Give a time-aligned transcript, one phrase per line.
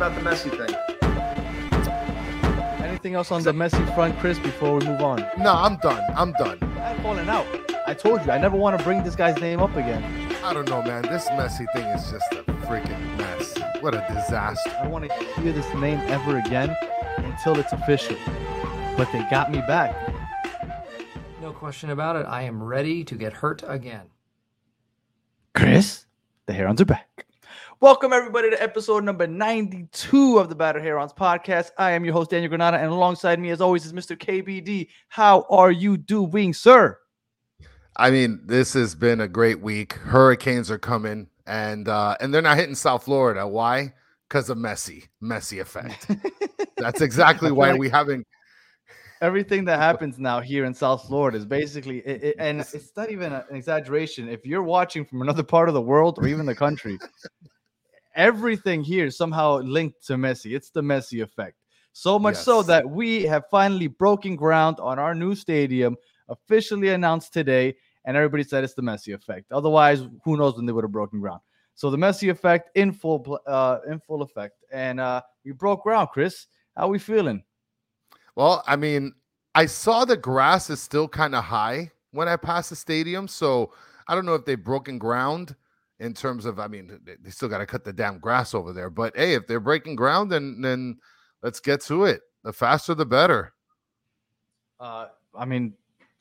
[0.00, 0.74] about the Messi thing.
[2.82, 5.18] Anything else on the Messi front, Chris, before we move on?
[5.36, 6.02] No, I'm done.
[6.16, 6.58] I'm done.
[6.80, 7.46] I'm falling out.
[7.86, 10.02] I told you, I never want to bring this guy's name up again.
[10.42, 11.02] I don't know, man.
[11.02, 13.58] This Messi thing is just a freaking mess.
[13.82, 14.70] What a disaster.
[14.78, 16.74] I don't want to hear this name ever again
[17.18, 18.16] until it's official.
[18.96, 19.94] But they got me back.
[21.42, 22.24] No question about it.
[22.24, 24.06] I am ready to get hurt again.
[25.54, 26.06] Chris,
[26.46, 27.26] the Herons are back.
[27.80, 31.70] Welcome, everybody, to episode number 92 of the Battered Herons podcast.
[31.78, 34.18] I am your host, Daniel Granada, and alongside me, as always, is Mr.
[34.18, 34.88] KBD.
[35.08, 36.98] How are you doing, sir?
[37.96, 39.94] I mean, this has been a great week.
[39.94, 43.48] Hurricanes are coming, and uh, and they're not hitting South Florida.
[43.48, 43.94] Why?
[44.28, 46.06] Because of Messi, Messi effect.
[46.76, 48.26] That's exactly why we haven't.
[49.22, 53.10] Everything that happens now here in South Florida is basically, it, it- and it's not
[53.10, 54.28] even an exaggeration.
[54.28, 56.98] If you're watching from another part of the world or even the country,
[58.14, 60.54] everything here is somehow linked to Messi.
[60.54, 61.56] It's the Messi effect.
[61.92, 65.96] So much so that we have finally broken ground on our new stadium,
[66.28, 69.50] officially announced today, and everybody said it's the Messi effect.
[69.52, 71.40] Otherwise, who knows when they would have broken ground.
[71.74, 76.10] So the Messi effect in full, uh, in full effect, and uh, we broke ground.
[76.12, 77.42] Chris, how are we feeling?
[78.36, 79.14] Well, I mean,
[79.54, 83.72] I saw the grass is still kind of high when I passed the stadium, so
[84.06, 85.56] I don't know if they've broken ground
[86.00, 86.58] in terms of.
[86.58, 88.90] I mean, they- still got to cut the damn grass over there.
[88.90, 90.98] But hey, if they're breaking ground, then then
[91.42, 92.22] let's get to it.
[92.42, 93.52] The faster, the better.
[94.80, 95.06] Uh,
[95.38, 95.74] I mean,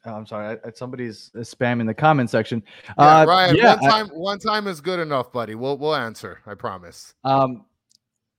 [0.05, 2.61] uh, I'm sorry, I, I- somebody's uh, spamming the comment section.
[2.97, 3.55] Yeah, uh, Ryan.
[3.55, 5.55] yeah, one I- time, one time is good enough, buddy.
[5.55, 6.39] We'll we'll answer.
[6.45, 7.13] I promise.
[7.23, 7.65] Um,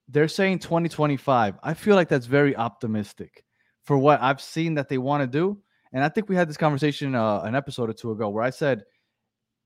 [0.09, 1.55] they're saying 2025.
[1.63, 3.45] I feel like that's very optimistic
[3.85, 5.59] for what I've seen that they want to do.
[5.93, 8.51] And I think we had this conversation uh, an episode or two ago where I
[8.51, 8.83] said,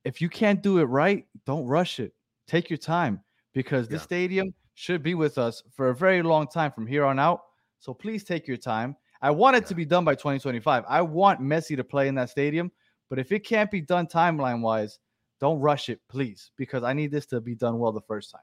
[0.05, 2.15] if you can't do it right, don't rush it.
[2.47, 4.05] Take your time because this Yeah.
[4.07, 7.43] stadium should be with us for a very long time from here on out.
[7.79, 8.97] So please take your time.
[9.23, 10.85] I want it to be done by 2025.
[10.89, 12.71] I want Messi to play in that stadium,
[13.09, 14.99] but if it can't be done timeline wise,
[15.41, 18.43] don't rush it, please, because I need this to be done well the first time.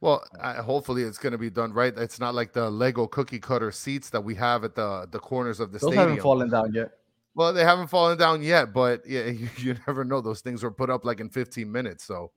[0.00, 1.96] Well, I, hopefully it's going to be done right.
[1.96, 5.58] It's not like the Lego cookie cutter seats that we have at the the corners
[5.58, 5.96] of the Those stadium.
[5.96, 6.98] Those haven't fallen down yet.
[7.36, 10.20] Well, they haven't fallen down yet, but yeah, you, you never know.
[10.20, 12.02] Those things were put up like in 15 minutes.
[12.02, 12.32] So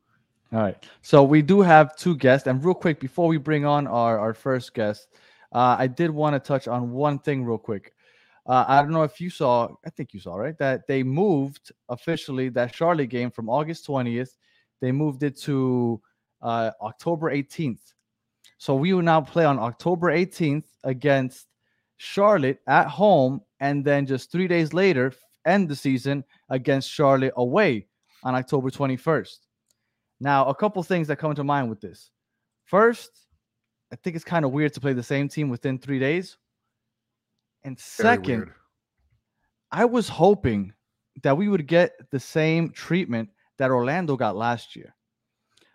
[0.53, 0.85] All right.
[1.01, 2.47] So we do have two guests.
[2.47, 5.07] And real quick, before we bring on our, our first guest,
[5.53, 7.93] uh, I did want to touch on one thing real quick.
[8.45, 10.57] Uh, I don't know if you saw, I think you saw, right?
[10.57, 14.31] That they moved officially that Charlotte game from August 20th.
[14.81, 16.01] They moved it to
[16.41, 17.93] uh, October 18th.
[18.57, 21.47] So we will now play on October 18th against
[21.99, 23.41] Charlotte at home.
[23.59, 25.13] And then just three days later,
[25.45, 27.87] end the season against Charlotte away
[28.23, 29.37] on October 21st.
[30.19, 32.09] Now, a couple things that come to mind with this.
[32.65, 33.11] First,
[33.91, 36.37] I think it's kind of weird to play the same team within three days.
[37.63, 38.49] And second.
[39.71, 40.73] I was hoping
[41.21, 44.95] that we would get the same treatment that Orlando got last year.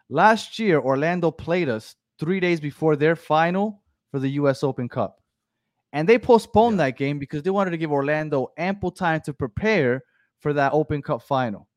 [0.09, 5.21] Last year, Orlando played us three days before their final for the US Open Cup.
[5.95, 6.87] And they postponed Yeah.
[6.87, 10.03] that game because they wanted to give Orlando ample time to prepare
[10.41, 11.69] for that Open Cup final.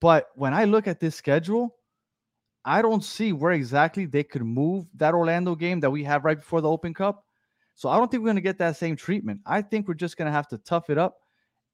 [0.00, 1.76] But when I look at this schedule,
[2.64, 6.38] I don't see where exactly they could move that Orlando game that we have right
[6.38, 7.24] before the Open Cup.
[7.74, 9.40] So I don't think we're going to get that same treatment.
[9.46, 11.20] I think we're just going to have to tough it up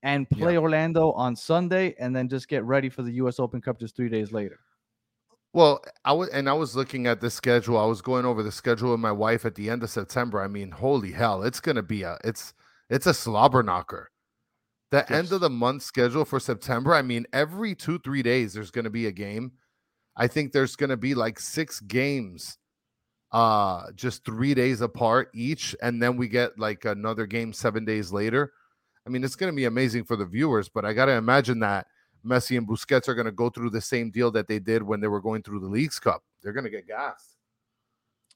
[0.02, 0.58] and play Yeah.
[0.60, 4.10] Orlando on Sunday and then just get ready for the US Open Cup just 3
[4.10, 4.60] days later.
[5.54, 7.78] Well, I was and I was looking at the schedule.
[7.78, 10.42] I was going over the schedule with my wife at the end of September.
[10.42, 12.54] I mean, holy hell, it's gonna be a it's
[12.91, 14.10] it's a slobber knocker.
[14.91, 16.93] The end of the month schedule for September.
[16.93, 19.53] I mean, every two three days there's gonna be a game.
[20.16, 22.59] I think there's gonna be like six games,
[23.31, 28.10] uh, just three days apart each, and then we get like another game seven days
[28.10, 28.53] later.
[29.06, 31.87] I mean, it's gonna be amazing for the viewers, but I gotta imagine that
[32.24, 35.00] Messi and Busquets are going to go through the same deal that they did when
[35.00, 36.22] they were going through the Leagues Cup.
[36.43, 37.37] They're going to get gassed.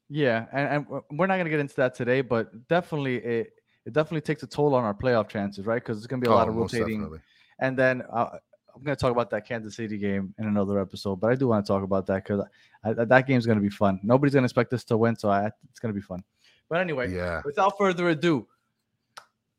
[0.09, 3.53] Yeah, and, and we're not going to get into that today, but definitely it,
[3.85, 5.83] it definitely takes a toll on our playoff chances, right?
[5.83, 7.01] Because it's going to be a lot Oh, of rotating.
[7.01, 7.21] definitely.
[7.61, 8.29] And then uh,
[8.75, 11.49] I'm going to talk about that Kansas City game in another episode, but I do
[11.49, 12.45] want to talk about that because
[12.85, 14.01] that game's going to be fun.
[14.03, 16.23] Nobody's going to expect us to win, so I, it's going to be fun.
[16.71, 17.43] But anyway, Yeah.
[17.45, 18.47] without further ado,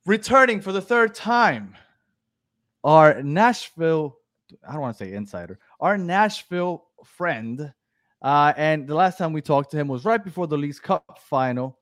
[0.06, 1.75] returning for the third time,
[2.83, 4.18] our Nashville,
[4.68, 7.74] I don't want to say insider, our Nashville friend.
[8.22, 11.19] Uh, and the last time we talked to him was right before the Leagues Cup
[11.22, 11.78] final.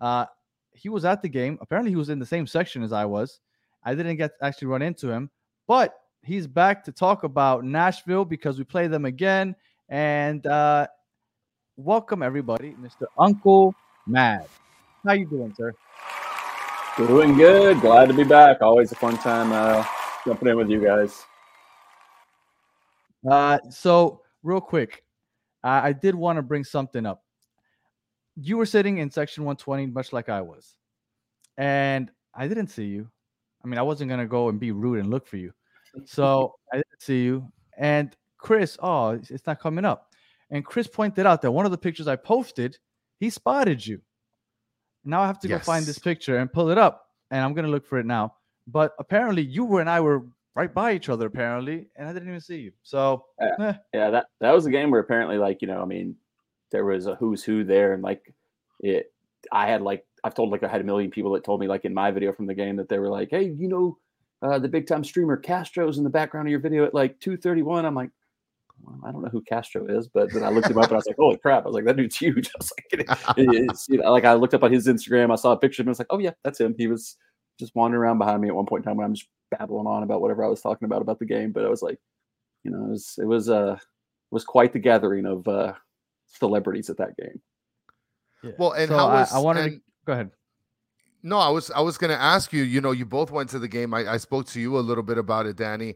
[0.00, 0.26] Uh,
[0.72, 1.58] he was at the game.
[1.60, 3.40] Apparently, he was in the same section as I was.
[3.84, 5.30] I didn't get actually run into him,
[5.66, 9.54] but he's back to talk about Nashville because we play them again.
[9.88, 10.86] And uh,
[11.76, 13.06] welcome everybody, Mr.
[13.18, 13.74] Uncle
[14.06, 14.48] Matt.
[15.04, 15.74] How you doing, sir?
[16.96, 17.80] Doing good.
[17.80, 18.62] Glad to be back.
[18.62, 19.84] Always a fun time uh,
[20.24, 21.24] jumping in with you guys.
[23.28, 25.04] Uh, so real quick,
[25.62, 27.22] I, I did want to bring something up.
[28.36, 30.74] You were sitting in section 120, much like I was,
[31.58, 33.08] and I didn't see you.
[33.62, 35.52] I mean, I wasn't gonna go and be rude and look for you,
[36.04, 37.50] so I didn't see you.
[37.76, 40.12] And Chris, oh, it's it's not coming up.
[40.50, 42.78] And Chris pointed out that one of the pictures I posted,
[43.20, 44.00] he spotted you.
[45.04, 47.68] Now I have to go find this picture and pull it up, and I'm gonna
[47.68, 48.34] look for it now.
[48.66, 52.28] But apparently, you were and I were right by each other, apparently, and I didn't
[52.28, 52.72] even see you.
[52.82, 56.16] So, eh, Yeah, that that was a game where apparently, like you know, I mean,
[56.70, 58.34] there was a who's who there, and like
[58.80, 59.12] it.
[59.50, 61.84] I had like I've told like I had a million people that told me like
[61.84, 63.98] in my video from the game that they were like, hey, you know,
[64.42, 67.36] uh, the big time streamer Castro's in the background of your video at like two
[67.36, 67.84] thirty one.
[67.84, 68.10] I'm like.
[68.84, 70.96] Well, I don't know who Castro is, but then I looked him up and I
[70.96, 73.06] was like, "Holy crap!" I was like, "That dude's huge." I was like,
[73.88, 75.90] you know, like I looked up on his Instagram, I saw a picture of him,
[75.90, 77.16] I was like, "Oh yeah, that's him." He was
[77.58, 80.02] just wandering around behind me at one point in time when I'm just babbling on
[80.02, 81.52] about whatever I was talking about about the game.
[81.52, 81.98] But I was like,
[82.64, 85.74] you know, it was it was uh it was quite the gathering of uh
[86.26, 87.40] celebrities at that game.
[88.42, 88.52] yeah.
[88.58, 90.30] Well, and so how I, was I wanted to go ahead.
[91.22, 92.62] No, I was I was gonna ask you.
[92.62, 93.94] You know, you both went to the game.
[93.94, 95.94] I, I spoke to you a little bit about it, Danny,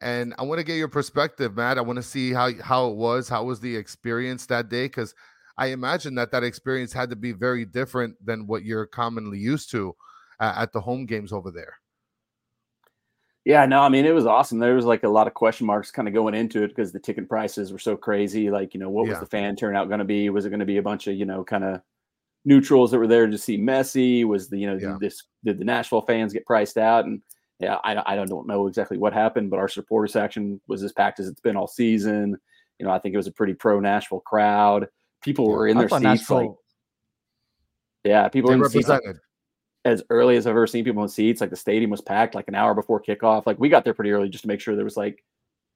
[0.00, 1.78] and I want to get your perspective, Matt.
[1.78, 3.28] I want to see how how it was.
[3.28, 4.84] How was the experience that day?
[4.84, 5.14] Because
[5.56, 9.72] I imagine that that experience had to be very different than what you're commonly used
[9.72, 9.96] to
[10.40, 11.74] uh, at the home games over there.
[13.44, 14.58] Yeah, no, I mean it was awesome.
[14.58, 17.00] There was like a lot of question marks kind of going into it because the
[17.00, 18.50] ticket prices were so crazy.
[18.50, 20.28] Like, you know, what was the fan turnout going to be?
[20.28, 21.80] Was it going to be a bunch of, you know, kind of
[22.44, 24.24] neutrals that were there to see Messi?
[24.24, 24.98] Was the, you know, Yeah.
[25.00, 27.06] this did the Nashville fans get priced out?
[27.06, 27.22] And
[27.58, 31.18] yeah, I, I don't know exactly what happened, but our supporter section was as packed
[31.18, 32.36] as it's been all season.
[32.78, 34.88] You know, I think it was a pretty pro Nashville crowd.
[35.22, 36.50] People Yeah, were in their seats like,
[38.04, 39.20] yeah, people They were in the seats represented.
[39.88, 41.40] As early as I've ever seen people in seats.
[41.40, 43.46] Like the stadium was packed like an hour before kickoff.
[43.46, 45.24] Like we got there pretty early just to make sure there was like,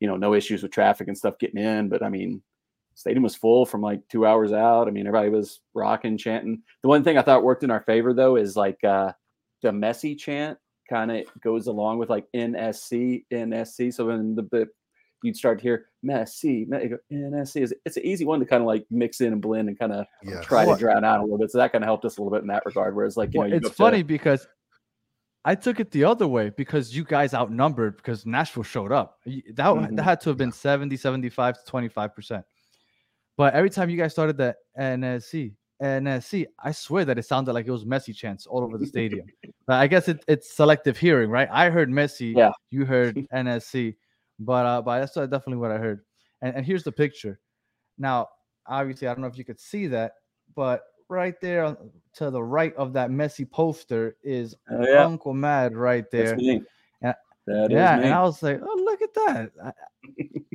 [0.01, 1.89] you know, no issues with traffic and stuff getting in.
[1.89, 2.43] But I mean,
[2.95, 4.89] stadium was full from like two hours out.
[4.89, 6.63] I mean, everybody was rocking, chanting.
[6.83, 9.13] The one thing I thought worked in our favor though is like uh
[9.63, 10.59] the Messi chant
[10.91, 13.95] kind of goes along with like NSC, NSC.
[13.95, 14.69] So when the, the
[15.23, 18.61] you'd start to hear Messi, Me- you NSC is it's an easy one to kind
[18.63, 20.45] of like mix in and blend and kind of Yes.
[20.45, 21.51] try to drown out a little bit.
[21.51, 22.95] So that kind of helped us a little bit in that regard.
[22.97, 24.47] Whereas like you Well, know, you it's go up to- funny because
[25.45, 29.19] I took it the other way because you guys outnumbered because Nashville showed up.
[29.27, 29.97] Y- That, Mhm.
[29.97, 32.45] that had to have been 70, 75 to 25%.
[33.37, 37.67] But every time you guys started the NSC, NSC, I swear that it sounded like
[37.67, 39.27] it was Messi chants all over the stadium.
[39.67, 41.49] but I guess it, it's selective hearing, right?
[41.51, 42.53] I heard Messi, Yeah.
[42.71, 43.97] you heard NSC,
[44.45, 46.01] but uh, but that's definitely what I heard.
[46.41, 47.41] And, and here's the picture.
[47.99, 48.29] Now,
[48.67, 50.13] obviously, I don't know if you could see that,
[50.55, 51.77] but right there
[52.15, 55.05] to the right of that Messi poster is Oh, yeah.
[55.05, 56.37] Uncle Matt right That's there.
[56.37, 56.63] me.
[57.03, 57.15] Yeah.
[57.47, 58.05] That is yeah, me.
[58.05, 59.51] and I was like, oh, look at that.
[59.63, 59.73] I-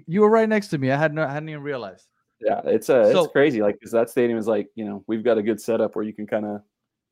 [0.07, 0.90] you were right next to me.
[0.92, 2.07] I had no, I hadn't even realized.
[2.42, 3.62] yeah, it's uh, So- it's crazy.
[3.62, 6.13] Like, because that stadium is like, you know, we've got a good setup where you
[6.13, 6.62] can kind of,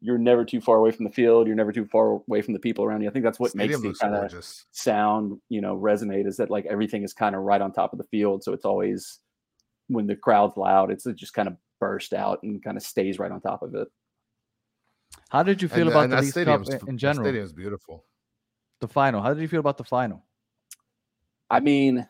[0.06, 1.48] you're never too far away from the field.
[1.48, 3.10] You're never too far away from the people around you.
[3.10, 6.50] I think that's what Stadium makes the kind of sound, you know, resonate is that
[6.50, 8.44] like everything is kind of right on top of the field.
[8.44, 9.20] So it's always
[9.88, 13.18] when the crowd's loud, it's it just kind of burst out and kind of stays
[13.20, 13.88] right on top of it.
[15.30, 16.96] How did you feel And- uh, about and the that Leagues Cup in, f- in
[16.96, 17.26] that general?
[17.26, 18.06] Stadium's beautiful.
[18.82, 19.22] The final.
[19.22, 20.24] How did you feel about the final?
[21.50, 22.08] I mean,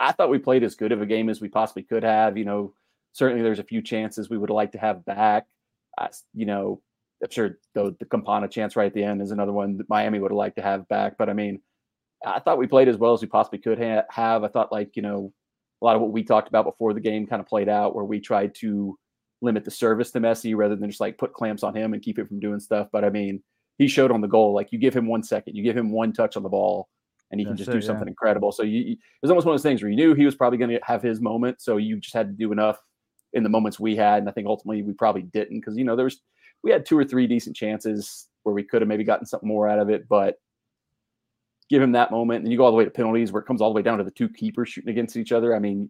[0.00, 2.36] I thought we played as good of a game as we possibly could have.
[2.36, 2.74] You know,
[3.12, 5.46] certainly there's a few chances we would have liked to have back.
[5.98, 6.80] I s you know,
[7.22, 10.18] I'm sure the, the Campana chance right at the end is another one that Miami
[10.18, 11.16] would have liked to have back.
[11.18, 11.60] But I mean,
[12.24, 14.44] I thought we played as well as we possibly could ha- have.
[14.44, 15.32] I thought like you know,
[15.80, 18.04] a lot of what we talked about before the game kind of played out, where
[18.04, 18.98] we tried to
[19.40, 22.18] limit the service to Messi rather than just like put clamps on him and keep
[22.18, 22.88] him from doing stuff.
[22.92, 23.42] But I mean,
[23.78, 26.12] he showed on the goal like you give him one second, you give him one
[26.12, 26.88] touch on the ball,
[27.30, 27.86] and he can That's just do yeah.
[27.86, 28.52] something incredible.
[28.52, 30.34] So you, you- it was almost one of those things where you knew he was
[30.34, 32.78] probably going to have his moment, so you just had to do enough
[33.32, 35.96] in the moments we had, and I think ultimately we probably didn't because you know
[35.96, 36.20] there was
[36.62, 39.68] we had two or three decent chances where we could have maybe gotten something more
[39.68, 40.36] out of it, but
[41.68, 43.60] give him that moment, and you go all the way to penalties where it comes
[43.60, 45.54] all the way down to the two keepers shooting against each other.
[45.54, 45.88] I mean,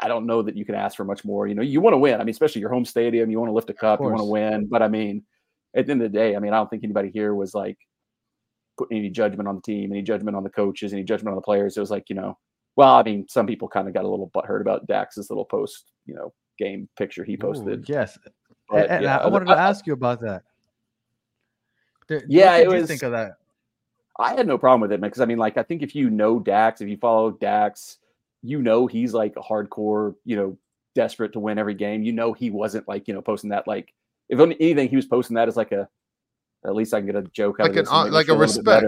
[0.00, 1.46] I don't know that you can ask for much more.
[1.46, 2.14] You know, you want to win.
[2.14, 4.24] I mean, especially your home stadium, you want to lift a cup, you want to
[4.24, 4.66] win.
[4.66, 5.24] But I mean,
[5.74, 7.78] at the end of the day, I mean, I don't think anybody here was like
[8.78, 11.42] putting any judgment on the team, any judgment on the coaches, any judgment on the
[11.42, 11.76] players.
[11.76, 12.38] It was like, you know,
[12.76, 15.92] well, I mean, some people kind of got a little butthurt about Dax's little post,
[16.06, 17.88] you know, game picture he Ooh, posted.
[17.88, 18.18] yes.
[18.70, 20.42] A- But, and yeah, I, I wanted to ask you about that.
[22.08, 23.36] Th- Yeah, what did it you was- think of that?
[24.18, 25.00] I had no problem with it.
[25.00, 27.98] Because I mean, like, I think if you know Dax, if you follow Dax,
[28.42, 30.58] you know he's like a hardcore, you know,
[30.94, 32.02] desperate to win every game.
[32.02, 33.94] You know, he wasn't like you know posting that like
[34.28, 35.88] if anything, he was posting that as like a
[36.66, 37.88] at least I can get a joke out like of this.
[37.90, 38.84] an like a respect.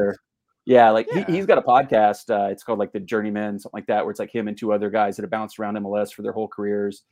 [0.66, 1.24] Yeah, like Yeah.
[1.26, 2.28] He, he's got a podcast.
[2.28, 4.72] Uh, it's called like the Journeyman, something like that, where it's like him and two
[4.72, 7.02] other guys that have bounced around MLS for their whole careers,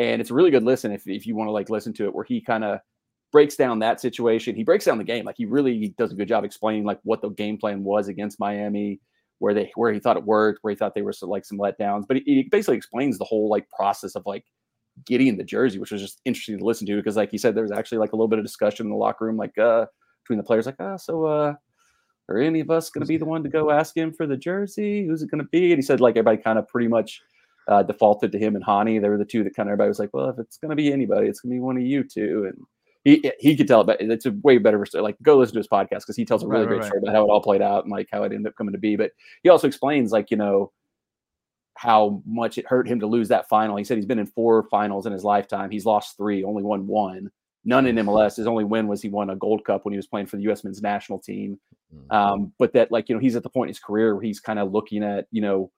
[0.00, 2.14] and it's a really good listen if if you want to like listen to it,
[2.14, 2.80] where he kind of
[3.32, 4.56] breaks down that situation.
[4.56, 7.20] He breaks down the game, like he really does a good job explaining like what
[7.20, 8.98] the game plan was against Miami,
[9.40, 11.58] where they where he thought it worked, where he thought they were so, like some
[11.58, 14.46] letdowns, but he, he basically explains the whole like process of like
[15.04, 17.62] getting the jersey, which was just interesting to listen to because like he said, there
[17.62, 19.84] was actually like a little bit of discussion in the locker room, like uh
[20.24, 21.54] between the players, like, ah, so uh
[22.30, 24.36] are any of us going to be the one to go ask him for the
[24.36, 25.04] jersey?
[25.04, 25.72] Who's it going to be?
[25.72, 27.20] And he said, like, everybody kind of pretty much
[27.70, 28.98] uh, defaulted to him and Hany.
[28.98, 30.76] They were the two that kind of everybody was like, well, if it's going to
[30.76, 32.46] be anybody, it's going to be one of you two.
[32.48, 32.66] And
[33.04, 35.02] he he could tell, it, but it's a way better story.
[35.02, 37.02] Like, go listen to his podcast because he tells a really Right, great right, story
[37.02, 38.96] about how it all played out and like how it ended up coming to be.
[38.96, 39.12] But
[39.42, 40.72] he also explains, like, you know,
[41.76, 43.76] how much it hurt him to lose that final.
[43.76, 45.70] He said he's been in four finals in his lifetime.
[45.70, 47.30] He's lost three, only won one.
[47.64, 48.36] None in MLS.
[48.36, 50.42] His only win was he won a Gold Cup when he was playing for the
[50.44, 50.64] U.S.
[50.64, 51.58] men's national team.
[51.94, 52.14] Mm.
[52.14, 54.40] Um, but that, like, you know, he's at the point in his career where he's
[54.40, 55.70] kind of looking at, you know,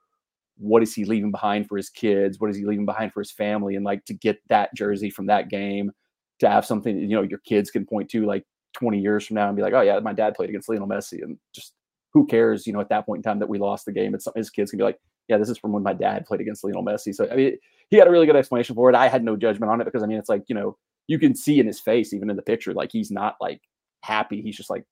[0.58, 2.38] what is he leaving behind for his kids?
[2.38, 3.76] What is he leaving behind for his family?
[3.76, 5.92] And like to get that jersey from that game,
[6.40, 8.44] to have something you know your kids can point to like
[8.74, 11.22] 20 years from now and be like, oh yeah, my dad played against Lionel Messi,
[11.22, 11.74] and just
[12.12, 12.66] who cares?
[12.66, 14.70] You know, at that point in time that we lost the game, it's his kids
[14.70, 17.14] can be like, yeah, this is from when my dad played against Lionel Messi.
[17.14, 17.56] So I mean,
[17.90, 18.96] he had a really good explanation for it.
[18.96, 21.34] I had no judgment on it because I mean, it's like you know, you can
[21.34, 23.60] see in his face, even in the picture, like he's not like
[24.02, 24.42] happy.
[24.42, 24.84] He's just like,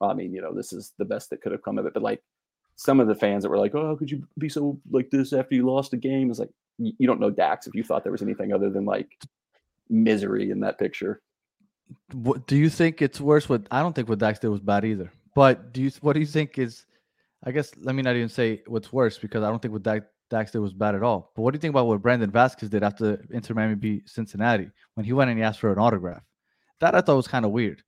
[0.00, 1.94] well, I mean, you know, this is the best that could have come of it.
[1.94, 2.22] But like
[2.76, 5.32] some of the fans that were like, oh, how could you be so like this
[5.32, 6.30] after you lost a game?
[6.30, 8.84] Is like you, you don't know Dax if you thought there was anything other than
[8.84, 9.16] like
[9.88, 11.20] misery in that picture.
[12.12, 13.48] What do you think it's worse?
[13.48, 15.12] What I don't think what Dax did was bad either.
[15.34, 15.90] But do you?
[16.00, 16.86] What do you think is?
[17.44, 20.06] I guess let me not even say what's worse because I don't think what Dax,
[20.30, 21.32] Dax did was bad at all.
[21.36, 24.70] But what do you think about what Brandon Vazquez did after Inter Miami beat Cincinnati
[24.94, 26.22] when he went and he asked for an autograph?
[26.80, 27.82] That I thought was kind of weird.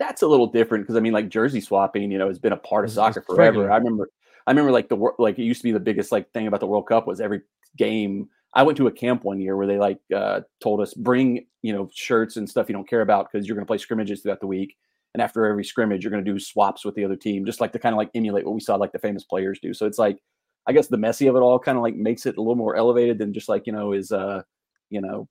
[0.00, 2.56] That's a little different because I mean, like jersey swapping, you know, has been a
[2.56, 3.70] part of soccer forever.
[3.70, 4.10] I remember,
[4.46, 6.66] I remember like the like it used to be the biggest like thing about the
[6.66, 7.42] World Cup was every
[7.76, 8.28] game.
[8.54, 11.72] I went to a camp one year where they like uh, told us bring you
[11.74, 14.40] know shirts and stuff you don't care about because you're going to play scrimmages throughout
[14.40, 14.74] the week,
[15.14, 17.72] and after every scrimmage you're going to do swaps with the other team, just like
[17.72, 19.74] to kind of like emulate what we saw like the famous players do.
[19.74, 20.18] So it's like
[20.66, 22.76] I guess the Messi of it all kind of like makes it a little more
[22.76, 24.42] elevated than just like you know is uh
[24.88, 25.28] you know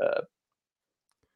[0.00, 0.20] uh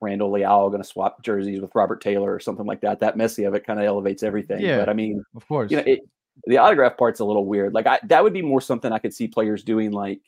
[0.00, 3.00] Randall Leal going to swap jerseys with Robert Taylor or something like that.
[3.00, 4.60] That Messi of it kind of elevates everything.
[4.60, 4.78] Yeah.
[4.78, 5.70] But I mean, Of course.
[5.70, 6.00] you know, it,
[6.46, 7.72] the autograph part's a little weird.
[7.72, 10.20] Like I, that would be more something I could see players doing like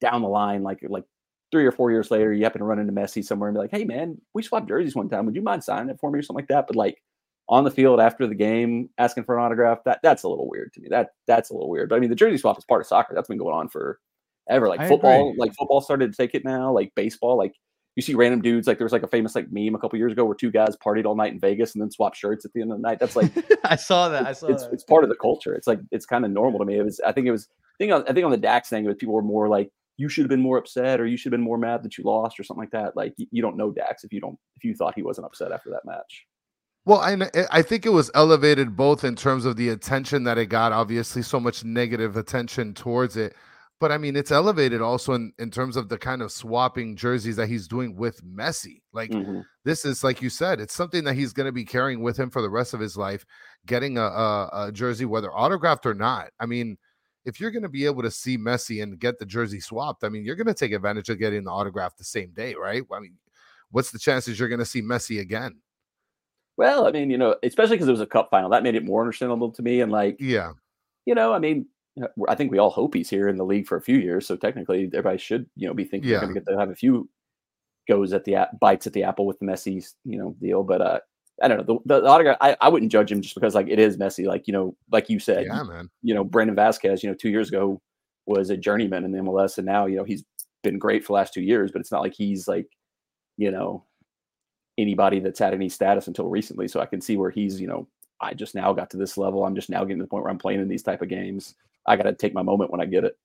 [0.00, 1.04] down the line, like like
[1.50, 3.70] three or four years later, you happen to run into Messi somewhere and be like,
[3.70, 5.26] "Hey, man, we swapped jerseys one time.
[5.26, 7.02] Would you mind signing it for me or something like that?" But like
[7.48, 10.72] on the field after the game, asking for an autograph, that that's a little weird
[10.74, 10.88] to me.
[10.90, 11.88] That that's a little weird.
[11.88, 13.14] But I mean, the jersey swap is part of soccer.
[13.14, 14.00] That's been going on for
[14.50, 14.68] ever.
[14.68, 15.38] Like I football, agree.
[15.38, 16.72] like football started to take it now.
[16.72, 17.54] Like baseball, like
[17.96, 18.66] you see random dudes.
[18.66, 20.76] Like there was like a famous like meme a couple years ago where two guys
[20.76, 22.98] partied all night in Vegas and then swapped shirts at the end of the night.
[22.98, 23.32] That's like
[23.64, 24.26] I saw that.
[24.26, 24.72] I saw it's that.
[24.72, 25.54] it's part of the culture.
[25.54, 26.78] It's like it's kind of normal to me.
[26.78, 28.84] It was I think it was I think on, I think on the Dax thing,
[28.84, 31.32] it was people were more like you should have been more upset or you should
[31.32, 32.96] have been more mad that you lost or something like that.
[32.96, 35.52] Like y- you don't know Dax if you don't if you thought he wasn't upset
[35.52, 36.26] after that match.
[36.84, 37.16] Well, I
[37.50, 41.22] I think it was elevated both in terms of the attention that it got, obviously
[41.22, 43.36] so much negative attention towards it.
[43.82, 47.34] But I mean, it's elevated also in, in terms of the kind of swapping jerseys
[47.34, 48.80] that he's doing with Messi.
[48.92, 49.44] Like Mhm.
[49.64, 52.30] this is like you said, it's something that he's going to be carrying with him
[52.30, 53.26] for the rest of his life,
[53.66, 56.30] getting a, a, a jersey, whether autographed or not.
[56.38, 56.78] I mean,
[57.24, 60.10] if you're going to be able to see Messi and get the jersey swapped, I
[60.10, 62.84] mean, you're going to take advantage of getting the autograph the same day, right?
[62.92, 63.18] I mean,
[63.72, 65.60] what's the chances you're going to see Messi again?
[66.56, 68.84] Well, I mean, you know, especially because it was a cup final, that made it
[68.84, 69.80] more understandable to me.
[69.80, 70.52] And like, Yeah.
[71.04, 71.66] you know, I mean,
[72.28, 74.26] I think we all hope he's here in the league for a few years.
[74.26, 76.74] So technically, everybody should, you know, be thinking they're going to get to have a
[76.74, 77.08] few
[77.88, 80.62] goes at the app, bites at the apple with the Messi's, you know, deal.
[80.62, 81.00] But uh,
[81.42, 82.38] I don't know the, the autograph.
[82.40, 84.26] I, I wouldn't judge him just because like it is Messi.
[84.26, 85.90] Like you know, like you said, Yeah, man.
[86.02, 87.80] you know, Brandon Vazquez, you know, two years ago
[88.26, 90.24] was a journeyman in the MLS, and now you know he's
[90.62, 91.72] been great for the last two years.
[91.72, 92.66] But it's not like he's like,
[93.36, 93.84] you know,
[94.78, 96.68] anybody that's had any status until recently.
[96.68, 97.88] So I can see where he's, you know,
[98.20, 99.44] I just now got to this level.
[99.44, 101.54] I'm just now getting to the point where I'm playing in these type of games.
[101.86, 103.16] I got to take my moment when I get it.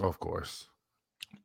[0.00, 0.68] Of course.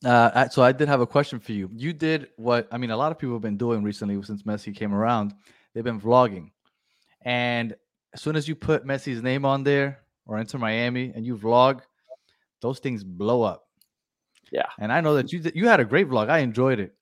[0.03, 1.69] Uh, so I did have a question for you.
[1.73, 2.91] You did what I mean.
[2.91, 5.33] A lot of people have been doing recently since Messi came around.
[5.73, 6.51] They've been vlogging,
[7.21, 7.75] and
[8.13, 11.81] as soon as you put Messi's name on there or Inter Miami and you vlog,
[12.61, 13.67] those things blow up.
[14.51, 14.67] Yeah.
[14.79, 16.29] And I know that you you had a great vlog.
[16.29, 16.95] I enjoyed it.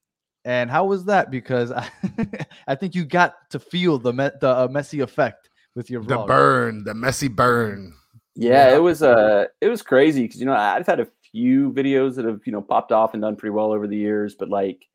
[0.46, 1.32] And how was that?
[1.32, 1.90] Because I,
[2.68, 6.08] I think you got to feel the Me- the uh, Messi effect with your vlog.
[6.08, 7.94] The burn, the messy burn.
[8.36, 8.76] Yeah, Yeah.
[8.76, 12.26] it was uh it was crazy because you know I've had a few videos that
[12.26, 14.88] have you know popped off and done pretty well over the years, but like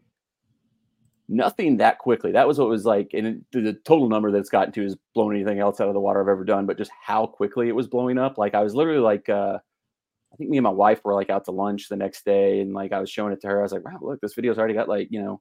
[1.28, 2.32] nothing that quickly.
[2.32, 5.34] That was what was like, and it, the total number that's gotten to is blown
[5.34, 6.66] anything else out of the water I've ever done.
[6.66, 9.58] But just how quickly it was blowing up, like I was literally like, uh,
[10.32, 12.74] I think me and my wife were like out to lunch the next day, and
[12.74, 13.60] like I was showing it to her.
[13.60, 15.40] I was like, wow, look, this video's already got like you know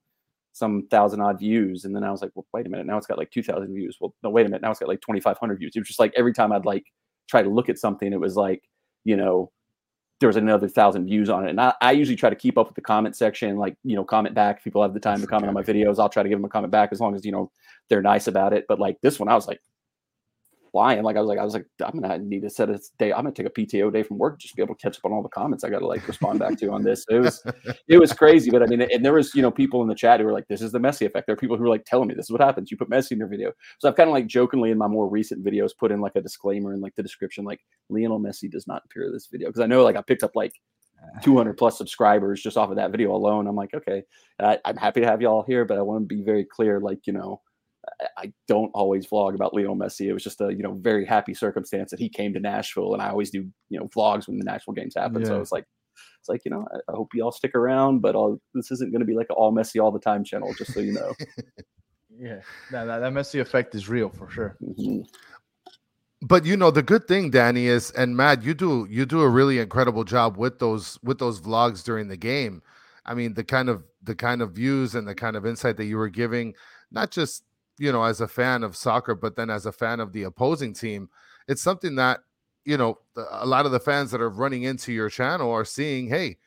[0.53, 3.07] some thousand odd views, and then I was like, well, wait a minute, now it's
[3.07, 3.97] got like two thousand views.
[4.01, 5.73] Well, no, wait a minute, now it's got like twenty five hundred views.
[5.75, 6.85] It was just like every time I'd like
[7.27, 8.63] try to look at something, it was like
[9.03, 9.51] you know
[10.19, 11.51] there was another thousand views on it.
[11.51, 14.03] And I, I, usually try to keep up with the comment section, like, you know,
[14.03, 14.57] comment back.
[14.57, 16.45] If people have the time to comment on my videos, I'll try to give them
[16.45, 17.51] a comment back as long as, you know,
[17.87, 18.65] they're nice about it.
[18.67, 19.61] But like this one, I was like,
[20.71, 21.03] flying.
[21.03, 23.11] Like I was like, I was like, I'm gonna need to set a day.
[23.11, 25.05] I'm gonna take a PTO day from work just to be able to catch up
[25.05, 27.05] on all the comments I got to like respond back to on this.
[27.09, 27.43] It was
[27.87, 30.19] it was crazy, but I mean, and there was you know people in the chat
[30.19, 32.07] who were like, "This is the Messi effect." There are people who were like telling
[32.07, 32.71] me this is what happens.
[32.71, 35.09] You put Messi in your video, so I've kind of like jokingly in my more
[35.09, 38.67] recent videos put in like a disclaimer in like the description, like Lionel Messi does
[38.67, 40.53] not appear in this video because I know like I picked up like
[41.01, 41.19] ah.
[41.21, 43.47] 200 plus subscribers just off of that video alone.
[43.47, 44.03] I'm like, okay,
[44.39, 47.13] I'm happy to have y'all here, but I want to be very clear, like you
[47.13, 47.41] know
[48.17, 50.07] I don't always vlog about Lionel Messi.
[50.07, 53.01] It was just a you know very happy circumstance that he came to Nashville, and
[53.01, 55.21] I always do you know vlogs when the Nashville games happen.
[55.21, 55.27] Yeah.
[55.27, 55.65] So it's like
[56.19, 58.91] it's like you know I, I hope you all stick around, but all, this isn't
[58.91, 61.13] going to be like an all Messi all the time channel, just so you know.
[62.19, 62.39] yeah,
[62.71, 64.57] that, that, that Messi effect is real for sure.
[64.63, 65.01] Mm-hmm.
[66.21, 69.29] But you know the good thing, Danny, is and Matt, you do you do a
[69.29, 72.63] really incredible job with those with those vlogs during the game.
[73.05, 75.85] I mean, the kind of the kind of views and the kind of insight that
[75.85, 76.55] you were giving,
[76.91, 77.43] not just
[77.77, 80.73] you know, as a fan of soccer, but then as a fan of the opposing
[80.73, 81.09] team,
[81.47, 82.19] it's something that,
[82.65, 82.99] you know,
[83.31, 86.37] a lot of the fans that are running into your channel are seeing, hey,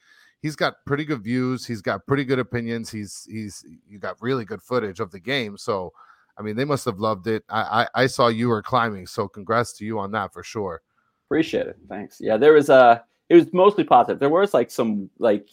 [0.43, 4.45] he's got pretty good views, he's got pretty good opinions, he's he's you got really
[4.45, 5.57] good footage of the game.
[5.57, 5.93] So
[6.37, 7.45] I mean, they must have loved it.
[7.51, 10.81] I, I, I saw you were climbing, so congrats to you on that for sure.
[11.29, 11.77] Appreciate it.
[11.89, 12.19] Thanks.
[12.21, 12.75] Yeah, there was a.
[12.75, 14.19] Uh, it was mostly positive.
[14.19, 15.49] There was like some like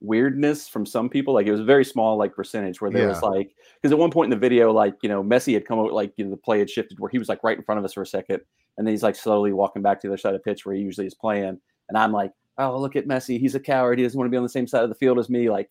[0.00, 1.34] weirdness from some people.
[1.34, 3.08] Like it was a very small like percentage where there yeah.
[3.08, 5.78] was like because at one point in the video, like you know, Messi had come
[5.78, 7.78] out like you know the play had shifted where he was like right in front
[7.78, 8.40] of us for a second,
[8.76, 10.74] and then he's like slowly walking back to the other side of the pitch where
[10.74, 13.98] he usually is playing, and I'm like, oh look at Messi, he's a coward.
[13.98, 15.50] He doesn't want to be on the same side of the field as me.
[15.50, 15.70] Like,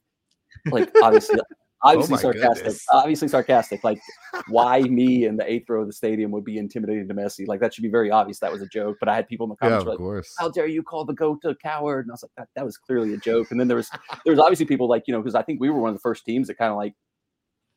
[0.72, 1.40] like obviously
[1.84, 2.56] Oh obviously oh sarcastic.
[2.56, 2.86] Goodness.
[2.92, 3.84] Obviously sarcastic.
[3.84, 4.02] Like
[4.48, 7.48] why me in the eighth row of the stadium would be intimidating to Messi.
[7.48, 8.40] Like that should be very obvious.
[8.40, 8.98] That was a joke.
[9.00, 10.34] But I had people in the comments yeah, like, course.
[10.40, 12.78] "How dare you call the goat a coward?" And I was like, "That, that was
[12.78, 13.90] clearly a joke." And then there was
[14.26, 16.02] there was obviously people like you know because I think we were one of the
[16.02, 16.94] first teams that kind of like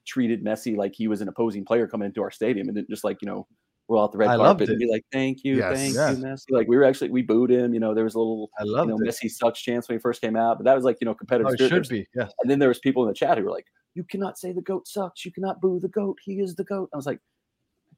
[0.06, 3.02] treated Messi like he was an opposing player coming into our stadium and didn't just
[3.02, 3.46] like you know
[3.88, 6.18] roll out the red I carpet and be like, "Thank you, yes, thank yes.
[6.18, 7.74] you, Messi." Like we were actually we booed him.
[7.74, 10.00] You know, there was a little I love you know, Messi sucks chance when he
[10.00, 11.54] first came out, but that was like you know competitive.
[11.58, 12.28] Oh, should be, yeah.
[12.40, 13.66] And then there was people in the chat who were like,
[13.96, 15.24] "You cannot say the goat sucks.
[15.24, 16.18] You cannot boo the goat.
[16.22, 17.20] He is the goat." I was like.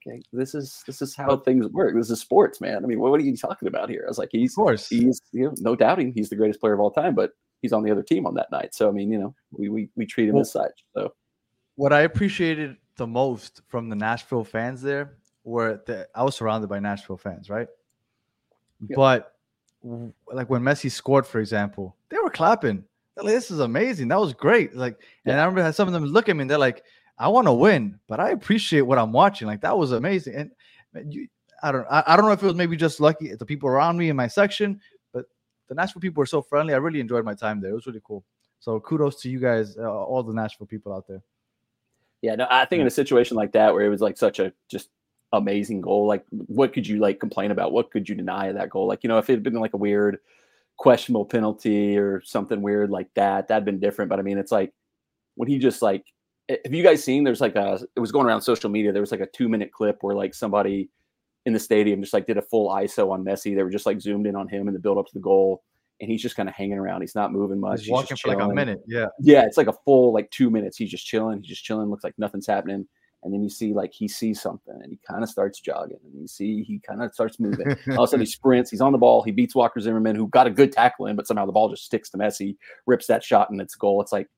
[0.06, 1.92] Okay, this is this is how things work.
[1.96, 2.84] This is sports, man.
[2.84, 4.04] I mean, what, what are you talking about here?
[4.06, 6.72] I was like, he's, of course, he's, you know, no doubting, he's the greatest player
[6.72, 7.32] of all time, but
[7.62, 8.76] he's on the other team on that night.
[8.76, 10.84] So, I mean, you know, we we, we treat him well, as such.
[10.94, 11.14] So,
[11.74, 16.68] what I appreciated the most from the Nashville fans there were the, I was surrounded
[16.68, 17.68] by Nashville fans, right?
[18.88, 18.96] Yep.
[18.96, 19.32] But
[20.32, 22.84] like when Messi scored, for example, they were clapping.
[23.24, 24.08] Like, "This is amazing!
[24.08, 25.32] That was great!" Like, yeah.
[25.32, 26.84] and I remember some of them look at me and they're like,
[27.18, 29.46] "I want to win, but I appreciate what I'm watching.
[29.46, 30.50] Like, that was amazing."
[30.94, 31.28] And you,
[31.62, 33.98] I don't, I, I don't know if it was maybe just lucky the people around
[33.98, 34.80] me in my section,
[35.12, 35.26] but
[35.68, 36.74] the Nashville people were so friendly.
[36.74, 37.70] I really enjoyed my time there.
[37.70, 38.24] It was really cool.
[38.60, 41.22] So kudos to you guys, uh, all the Nashville people out there.
[42.22, 44.52] Yeah, no, I think in a situation like that where it was like such a
[44.68, 44.88] just
[45.32, 46.06] amazing goal.
[46.06, 47.72] Like, what could you like complain about?
[47.72, 48.88] What could you deny that goal?
[48.88, 50.18] Like, you know, if it had been like a weird,
[50.78, 54.08] questionable penalty or something weird like that, that'd been different.
[54.08, 54.72] But I mean, it's like
[55.34, 56.04] when he just like,
[56.48, 57.24] have you guys seen?
[57.24, 58.92] There's like a, it was going around social media.
[58.92, 60.88] There was like a two minute clip where like somebody
[61.44, 63.54] in the stadium just like did a full ISO on Messi.
[63.54, 65.62] They were just like zoomed in on him in the build up to the goal.
[66.00, 67.00] And he's just kind of hanging around.
[67.00, 67.80] He's not moving much.
[67.80, 68.80] He's, he's walking for like a minute.
[68.86, 69.06] Yeah.
[69.20, 69.44] Yeah.
[69.44, 70.76] It's like a full like two minutes.
[70.76, 71.38] He's just chilling.
[71.40, 71.90] He's just chilling.
[71.90, 72.86] Looks like nothing's happening
[73.22, 76.20] and then you see like he sees something and he kind of starts jogging and
[76.20, 77.66] you see he kind of starts moving.
[77.90, 80.28] All of a sudden he sprints he's on the ball he beats walker zimmerman who
[80.28, 83.24] got a good tackle in but somehow the ball just sticks to messi rips that
[83.24, 84.00] shot and it's goal.
[84.00, 84.28] It's like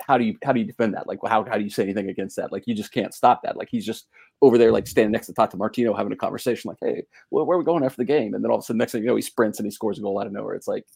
[0.00, 1.06] how do you how do you defend that?
[1.06, 2.52] Like how, how do you say anything against that?
[2.52, 3.56] Like you just can't stop that.
[3.56, 4.06] Like he's just
[4.42, 7.56] over there like standing next to Tata Martino having a conversation like hey well, where
[7.56, 8.34] are we going after the game?
[8.34, 9.98] And then all of a sudden next thing you know he sprints and he scores
[9.98, 10.54] a goal out of nowhere.
[10.54, 10.86] It's like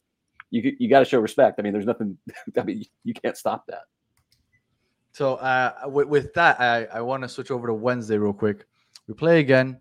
[0.51, 1.59] you you got to show respect.
[1.59, 2.17] I mean there's nothing
[2.59, 3.83] i mean you can't stop that
[5.19, 8.67] so uh, with, with that, I, I want to switch over to Wednesday real quick.
[9.09, 9.81] We play again.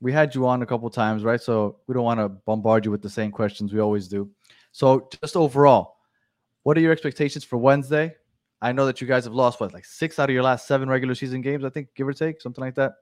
[0.00, 1.40] We had you on a couple times, right?
[1.40, 4.30] So we don't want to bombard you with the same questions we always do.
[4.70, 5.96] So just overall,
[6.62, 8.14] what are your expectations for Wednesday?
[8.62, 10.88] I know that you guys have lost what, like six out of your last seven
[10.88, 12.92] regular season games, I think, give or take, something like that.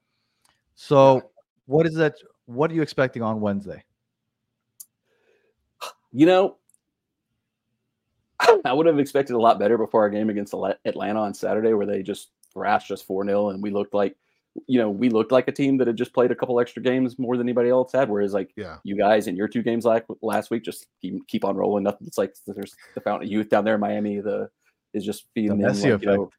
[0.74, 1.20] So
[1.66, 2.14] what is that?
[2.46, 3.84] What are you expecting on Wednesday?
[6.12, 6.56] You know,
[8.64, 11.86] I would have expected a lot better before our game against Atlanta on Saturday, where
[11.86, 14.16] they just thrashed us 4 0 and we looked like
[14.66, 17.18] you know, we looked like a team that had just played a couple extra games
[17.18, 18.08] more than anybody else had.
[18.08, 21.44] Whereas, like, yeah, you guys in your two games like last week just keep, keep
[21.44, 21.84] on rolling.
[21.84, 22.06] Nothing.
[22.06, 24.20] It's like there's the Fountain of Youth down there in Miami.
[24.20, 24.50] The
[24.92, 25.72] is just feeding them.
[25.72, 26.30] Like, you know,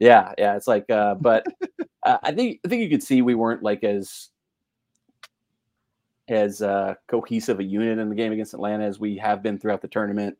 [0.00, 0.56] yeah, yeah.
[0.56, 1.46] It's like, uh, but
[2.04, 4.30] uh, I think I think you could see we weren't like as
[6.28, 9.82] as uh, cohesive a unit in the game against Atlanta as we have been throughout
[9.82, 10.36] the tournament.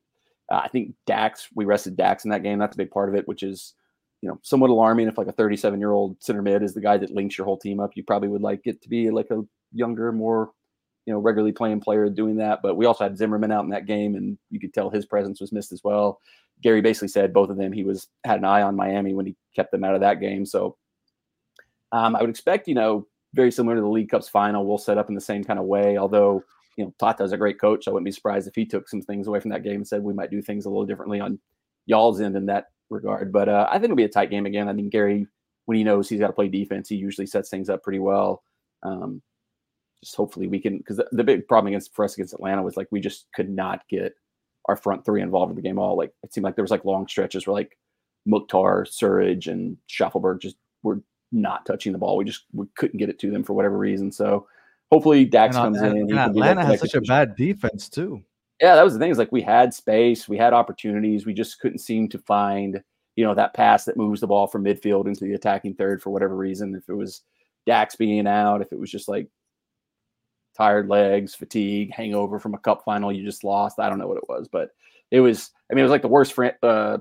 [0.50, 2.58] Uh, I think Dax, we rested Dax in that game.
[2.58, 3.74] That's a big part of it, which is
[4.22, 6.98] you know somewhat alarming if like a 37 year old center mid is the guy
[6.98, 7.92] that links your whole team up.
[7.94, 10.50] You probably would like it to be like a younger more
[11.06, 12.60] you know regularly playing player doing that.
[12.62, 15.40] But we also had zimmerman out in that game and you could tell his presence
[15.40, 16.20] was missed as well.
[16.62, 19.34] Gary basically said both of them he was had an eye on miami when he
[19.56, 20.44] kept them out of that game.
[20.44, 20.76] So
[21.92, 24.98] um, i would expect you know very similar to the league cups final we'll set
[24.98, 26.42] up in the same kind of way although
[26.80, 29.26] you know tata's a great coach i wouldn't be surprised if he took some things
[29.26, 31.38] away from that game and said we might do things a little differently on
[31.86, 33.32] y'all's end in that regard.
[33.32, 34.68] But uh, I think it'll be a tight game again.
[34.68, 35.26] I mean, Gary,
[35.66, 38.42] when he knows he's got to play defense, he usually sets things up pretty well.
[38.82, 39.22] Um,
[40.02, 42.76] just hopefully we can, because the, the, big problem against for us against Atlanta was
[42.76, 44.14] like we just could not get
[44.66, 45.96] our front three involved in the game all.
[45.96, 47.76] Like it seemed like there was like long stretches where like
[48.24, 52.16] Mukhtar, Surridge, and Shaffelburg just were not touching the ball.
[52.16, 54.10] We just we couldn't get it to them for whatever reason.
[54.10, 54.46] So
[54.90, 56.10] hopefully Dax and, comes and, in.
[56.10, 58.22] And Atlanta has such a bad defense too
[58.60, 59.10] yeah, that was the thing.
[59.10, 62.82] Is like we had space, we had opportunities, we just couldn't seem to find,
[63.16, 66.10] you know, that pass that moves the ball from midfield into the attacking third for
[66.10, 66.74] whatever reason.
[66.74, 67.22] If it was
[67.66, 69.28] Dax being out, if it was just like
[70.56, 73.80] tired legs, fatigue, hangover from a cup final you just lost.
[73.80, 74.70] I don't know what it was, but
[75.10, 75.50] it was.
[75.70, 76.98] I mean, it was like the worst fran- uh,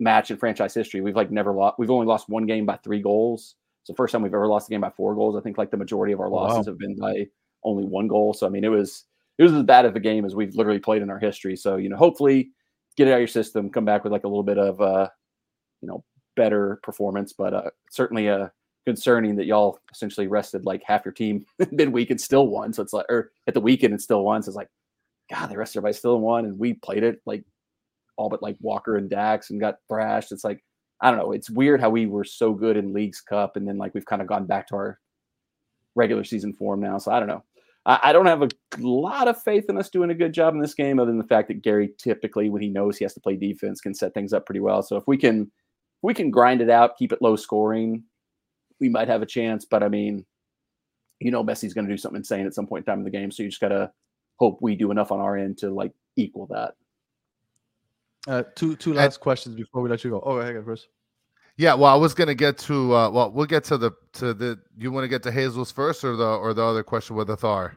[0.00, 1.00] match in franchise history.
[1.00, 1.78] We've like never lost.
[1.78, 3.54] We've only lost one game by three goals.
[3.82, 5.36] It's the first time we've ever lost a game by four goals.
[5.36, 6.72] I think like the majority of our losses wow.
[6.72, 7.26] have been by
[7.64, 8.34] only one goal.
[8.34, 9.04] So I mean, it was
[9.40, 11.56] it was as bad of a game as we've literally played in our history.
[11.56, 12.50] So, you know, hopefully
[12.98, 15.08] get it out of your system, come back with like a little bit of, uh,
[15.80, 16.04] you know,
[16.36, 18.48] better performance, but uh, certainly uh,
[18.84, 22.74] concerning that y'all essentially rested like half your team midweek and still won.
[22.74, 24.42] So it's like, or at the weekend and still won.
[24.42, 24.68] So it's like,
[25.30, 26.44] God, the rest of everybody still won.
[26.44, 27.42] And we played it like
[28.18, 30.32] all but like Walker and Dax and got thrashed.
[30.32, 30.62] It's like,
[31.00, 31.32] I don't know.
[31.32, 34.20] It's weird how we were so good in Leagues Cup and then like we've kind
[34.20, 34.98] of gone back to our
[35.94, 36.98] regular season form now.
[36.98, 37.44] So I don't know.
[37.86, 40.74] I, don't have a lot of faith in us doing a good job in this
[40.74, 43.36] game, other than the fact that Gary typically, when he knows he has to play
[43.36, 44.82] defense, can set things up pretty well.
[44.82, 48.04] So if we can, if we can grind it out, keep it low scoring,
[48.80, 49.64] we might have a chance.
[49.64, 50.26] But I mean,
[51.20, 53.10] you know, Messi's going to do something insane at some point in time in the
[53.10, 53.90] game, so you just gotta
[54.36, 56.74] hope we do enough on our end to like equal that.
[58.28, 60.20] Uh, two two last and, questions before we let you go.
[60.24, 60.88] Oh, hey, first.
[61.56, 64.58] Yeah, well, I was gonna get to uh, well, we'll get to the to the.
[64.76, 67.72] You want to get to Hazel's first, or the or the other question with Athar?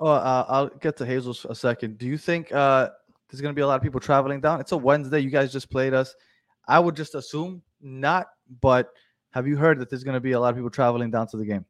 [0.00, 1.98] Oh, uh, I'll get to Hazel's a second.
[1.98, 2.90] Do you think uh,
[3.30, 4.60] there's gonna be a lot of people traveling down?
[4.60, 5.20] It's a Wednesday.
[5.20, 6.14] You guys just played us.
[6.66, 8.26] I would just assume not,
[8.60, 8.90] but
[9.30, 11.44] have you heard that there's gonna be a lot of people traveling down to the
[11.44, 11.64] game?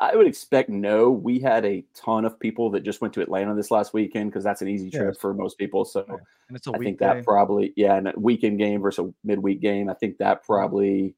[0.00, 1.10] I would expect no.
[1.10, 4.42] We had a ton of people that just went to Atlanta this last weekend because
[4.42, 5.20] that's an easy trip yeah.
[5.20, 5.84] for most people.
[5.84, 6.04] So
[6.48, 9.60] and it's a I think that probably yeah, and a weekend game versus a midweek
[9.60, 9.90] game.
[9.90, 10.52] I think that mm-hmm.
[10.52, 11.14] probably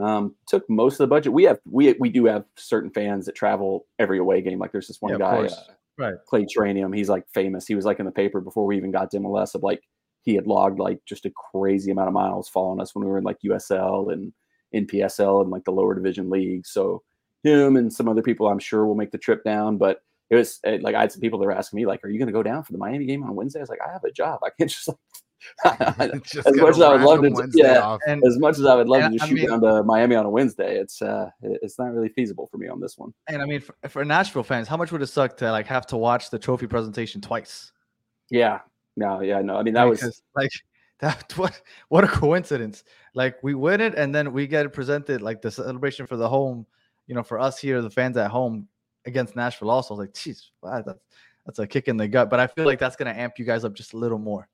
[0.00, 1.32] um, took most of the budget.
[1.32, 4.60] We have we we do have certain fans that travel every away game.
[4.60, 5.50] Like there's this one yeah, guy, uh,
[5.98, 6.14] right?
[6.28, 6.96] Clay Tranium.
[6.96, 7.66] He's like famous.
[7.66, 9.82] He was like in the paper before we even got to MLS of like
[10.22, 13.18] he had logged like just a crazy amount of miles following us when we were
[13.18, 14.32] in like USL and
[14.72, 16.64] NPSL and like the lower division league.
[16.64, 17.02] So
[17.42, 19.76] him and some other people I'm sure will make the trip down.
[19.76, 22.08] But it was eh, like I had some people that were asking me like, "Are
[22.08, 23.92] you going to go down for the Miami game on Wednesday?" I was like, "I
[23.92, 24.40] have a job.
[24.44, 24.96] I can't just like."
[26.22, 27.96] just as much as I would love to, Wednesday yeah.
[28.06, 30.26] And, as much as I would love to just shoot mean, down to Miami on
[30.26, 33.12] a Wednesday, it's uh, it's not really feasible for me on this one.
[33.26, 35.86] And I mean, for, for Nashville fans, how much would it suck to like have
[35.88, 37.72] to watch the trophy presentation twice?
[38.30, 38.60] Yeah,
[38.96, 39.56] no, yeah, no.
[39.56, 40.50] I mean, that because, was like
[41.00, 41.36] that.
[41.36, 42.84] What what a coincidence!
[43.14, 46.66] Like we win it, and then we get presented like the celebration for the home
[47.10, 48.68] you know, for us here, the fans at home
[49.04, 51.00] against Nashville, also, I was like, geez, wow, that's,
[51.44, 52.30] that's a kick in the gut.
[52.30, 54.48] But I feel like that's going to amp you guys up just a little more.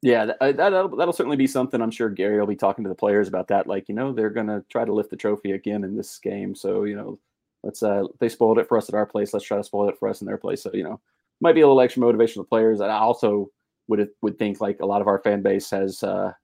[0.00, 1.82] Yeah, that, uh, that'll, that'll certainly be something.
[1.82, 3.66] I'm sure Gary will be talking to the players about that.
[3.66, 6.54] Like, you know, they're going to try to lift the trophy again in this game.
[6.54, 7.18] So, you know,
[7.64, 9.34] let's, uh, they spoiled it for us at our place.
[9.34, 10.62] Let's try to spoil it for us in their place.
[10.62, 11.00] So, you know,
[11.40, 12.78] might be a little extra motivation the players.
[12.78, 13.50] And I also
[13.88, 16.34] would, would think like a lot of our fan base has, uh,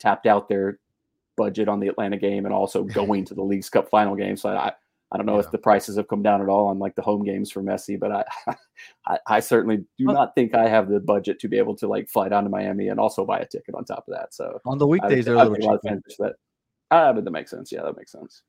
[0.00, 0.78] tapped out their
[1.38, 4.36] budget on the Atlanta game and also going to the Leagues Cup final game.
[4.36, 4.72] So I,
[5.10, 5.44] I don't know yeah.
[5.44, 7.98] if the prices have come down at all on like the home games for Messi,
[7.98, 8.24] but I,
[9.06, 12.10] I, I, certainly do not think I have the budget to be able to like
[12.10, 14.34] fly down to Miami and also buy a ticket on top of that.
[14.34, 16.34] So on the weekdays, I, I, think a lot of fans that.
[16.90, 17.72] Ah, but that makes sense.
[17.72, 18.42] Yeah, that makes sense.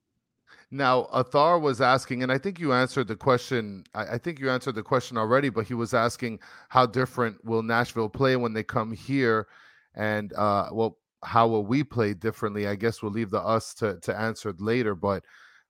[0.72, 3.86] Now, Athar was asking, and I think you answered the question.
[3.94, 7.64] I, I, think you answered the question already, but he was asking how different will
[7.64, 9.48] Nashville play when they come here
[9.96, 12.68] and uh, well, how will we play differently?
[12.68, 14.96] I guess we'll leave the us to to answer it later.
[14.96, 15.24] But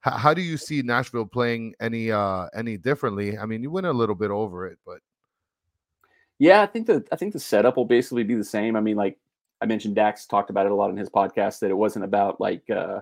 [0.05, 3.37] h- how do you see Nashville playing any uh any differently?
[3.37, 4.99] I mean, you went a little bit over it, but
[6.39, 8.75] Yeah, I think the I think the setup will basically be the same.
[8.75, 9.17] I mean, like
[9.61, 12.39] I mentioned, Dax talked about it a lot in his podcast that it wasn't about
[12.39, 13.01] like uh,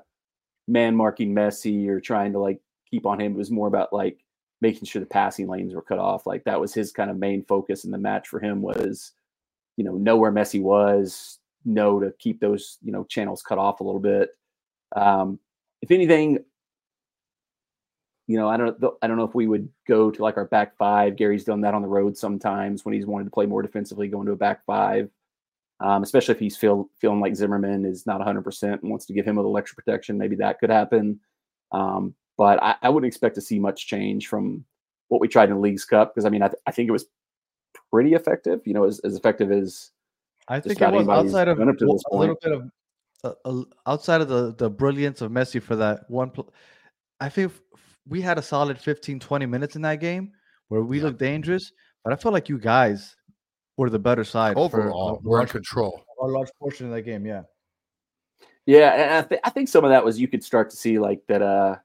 [0.68, 3.34] man marking Messi or trying to like keep on him.
[3.34, 4.24] It was more about like
[4.62, 6.26] making sure the passing lanes were cut off.
[6.26, 9.14] Like that was his kind of main focus in the match for him was,
[9.78, 11.37] you know, know where Messi was,
[11.68, 14.30] know to keep those you know channels cut off a little bit.
[14.96, 15.40] Um,
[15.82, 16.40] if anything,
[18.28, 20.76] you know, I don't I don't know if we would go to like our back
[20.78, 21.16] five.
[21.16, 24.26] Gary's done that on the road sometimes when he's wanted to play more defensively, going
[24.28, 25.10] to a back five.
[25.80, 29.28] Um, especially if he's feel, feeling like Zimmerman is not 100% and wants to give
[29.28, 31.20] him a little extra protection, maybe that could happen.
[31.72, 34.66] Um, but I, I, wouldn't expect to see much change from
[35.10, 36.94] what we tried in the Leagues Cup because I mean I, th- I, think it
[36.94, 37.06] was
[37.92, 38.62] pretty effective.
[38.66, 39.92] You know, as, as effective as
[40.48, 42.72] I think it was outside of a little bit of
[43.24, 46.30] uh, uh, outside of the the brilliance of Messi for that one.
[46.30, 46.54] Pl-
[47.20, 47.52] I think
[48.08, 50.32] we had a solid 15, 20 minutes in that game
[50.70, 51.06] where we yeah.
[51.06, 51.72] looked dangerous,
[52.04, 53.16] but I felt like you guys
[53.76, 55.20] were the better side overall.
[55.24, 56.04] we're in control.
[56.22, 57.44] A large portion of that game, yeah.
[58.66, 61.00] Yeah, and I, th- I think some of that was you could start to see
[61.00, 61.42] like that.
[61.42, 61.78] Uh,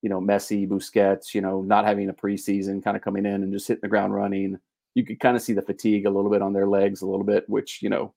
[0.00, 3.52] you know, Messi, Busquets, you know, not having a preseason, kind of coming in and
[3.52, 4.58] just hitting the ground running.
[4.98, 7.24] You could kind of see the fatigue a little bit on their legs, a little
[7.24, 8.12] bit, which you know,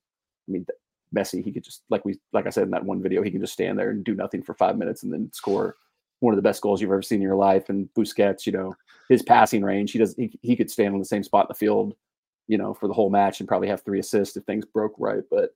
[0.48, 0.66] I mean,
[1.14, 3.40] Messi, he could just like we like I said in that one video, he can
[3.40, 5.76] just stand there and do nothing for five minutes and then score
[6.20, 7.68] one of the best goals you've ever seen in your life.
[7.68, 8.74] And Busquets, you know,
[9.08, 11.54] his passing range, he does he, he could stand on the same spot in the
[11.54, 11.94] field
[12.48, 15.22] you know, for the whole match and probably have three assists if things broke right.
[15.30, 15.54] But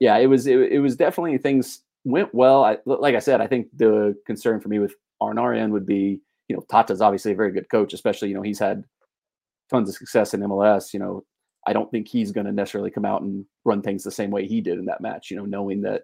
[0.00, 2.64] yeah, it was it, it was definitely things went well.
[2.64, 6.56] I, like I said, I think the concern for me with on would be, you
[6.56, 8.84] know, Tata's obviously a very good coach, especially you know he's had
[9.72, 10.92] tons of success in MLS.
[10.92, 11.24] You know,
[11.66, 14.46] I don't think he's going to necessarily come out and run things the same way
[14.46, 15.30] he did in that match.
[15.30, 16.02] You know, knowing that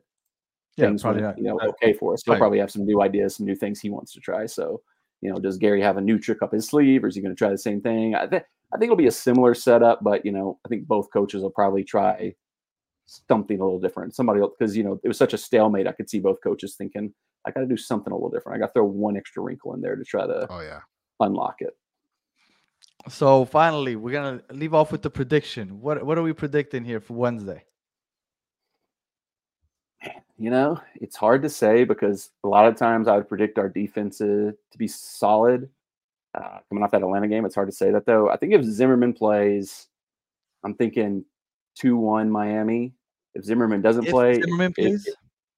[0.76, 2.22] yeah, things went, not, you know okay for us.
[2.24, 2.38] He'll right.
[2.38, 4.46] probably have some new ideas, some new things he wants to try.
[4.46, 4.80] So,
[5.20, 7.34] you know, does Gary have a new trick up his sleeve, or is he going
[7.34, 8.14] to try the same thing?
[8.14, 11.08] I, th- I think it'll be a similar setup, but you know, I think both
[11.12, 12.34] coaches will probably try
[13.06, 14.14] something a little different.
[14.14, 15.86] Somebody else, because you know it was such a stalemate.
[15.86, 17.12] I could see both coaches thinking,
[17.46, 18.56] I got to do something a little different.
[18.56, 20.80] I got to throw one extra wrinkle in there to try to oh yeah
[21.20, 21.76] unlock it.
[23.08, 25.80] So finally, we're gonna leave off with the prediction.
[25.80, 27.64] What what are we predicting here for Wednesday?
[30.36, 33.68] You know, it's hard to say because a lot of times I would predict our
[33.68, 35.68] defense to be solid
[36.34, 37.44] uh, coming off that Atlanta game.
[37.44, 38.30] It's hard to say that though.
[38.30, 39.88] I think if Zimmerman plays,
[40.64, 41.24] I'm thinking
[41.74, 42.94] two one Miami.
[43.34, 45.06] If Zimmerman doesn't if play, Zimmerman plays.
[45.06, 45.14] If,